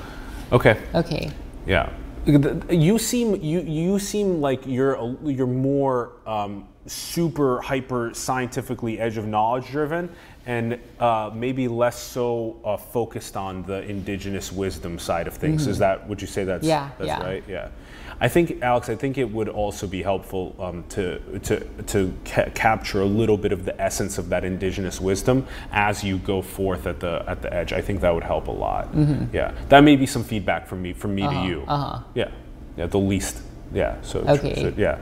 [0.51, 0.81] okay.
[0.97, 1.31] Okay.
[1.67, 1.93] Yeah.
[2.27, 9.19] You seem you you seem like you're a, you're more um, super hyper scientifically edge
[9.19, 10.09] of knowledge driven
[10.47, 15.67] and uh, maybe less so uh, focused on the indigenous wisdom side of things.
[15.67, 17.23] Is that would you say that's Yeah, that's yeah.
[17.23, 17.45] right?
[17.47, 17.69] Yeah.
[18.21, 22.51] I think Alex, I think it would also be helpful um, to to to ca-
[22.55, 26.87] capture a little bit of the essence of that indigenous wisdom as you go forth
[26.87, 27.73] at the at the edge.
[27.73, 28.89] I think that would help a lot.
[29.33, 31.61] Yeah, that may be some feedback from me from me to you.
[31.61, 31.71] Mm-hmm.
[31.71, 32.03] uh-huh.
[32.15, 32.31] Yeah,
[32.77, 33.43] yeah, the least.
[33.73, 34.01] Yeah.
[34.03, 34.55] So, Okay.
[34.55, 34.99] so- yeah.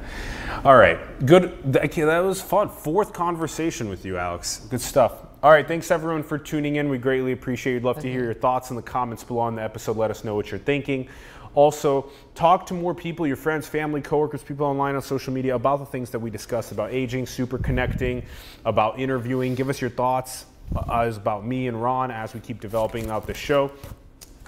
[0.64, 0.98] All right.
[1.26, 1.52] Good.
[1.76, 2.70] Okay, that was fun.
[2.70, 4.66] Fourth conversation with you, Alex.
[4.70, 5.12] Good stuff.
[5.42, 5.66] All right.
[5.68, 6.88] Thanks everyone for tuning in.
[6.88, 7.74] We greatly appreciate.
[7.74, 9.96] We'd love to hear your thoughts in the comments below on the episode.
[9.98, 11.08] Let us know what you're thinking.
[11.54, 15.78] Also, talk to more people, your friends, family, coworkers, people online on social media about
[15.80, 18.22] the things that we discussed about aging, super connecting,
[18.64, 19.54] about interviewing.
[19.54, 23.26] Give us your thoughts uh, as about me and Ron as we keep developing out
[23.26, 23.70] the show.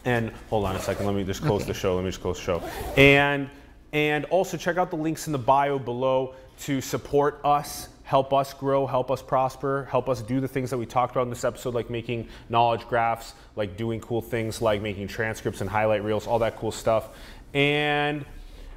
[0.06, 1.72] And hold on a second, let me just close Okay.
[1.72, 1.94] the show.
[1.96, 2.62] Let me just close the show.
[2.96, 3.48] And
[3.92, 8.52] And also check out the links in the bio below to support us, help us
[8.52, 11.44] grow, help us prosper, help us do the things that we talked about in this
[11.44, 16.26] episode, like making knowledge graphs, like doing cool things like making transcripts and highlight reels,
[16.26, 17.08] all that cool stuff.
[17.54, 18.24] And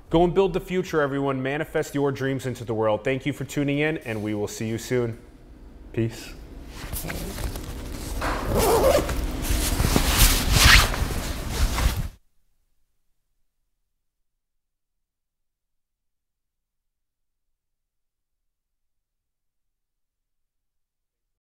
[0.10, 1.44] go and build the future, everyone.
[1.44, 3.04] Manifest your dreams into the world.
[3.04, 5.18] Thank you for tuning in, and we will see you soon.
[5.92, 6.34] Peace.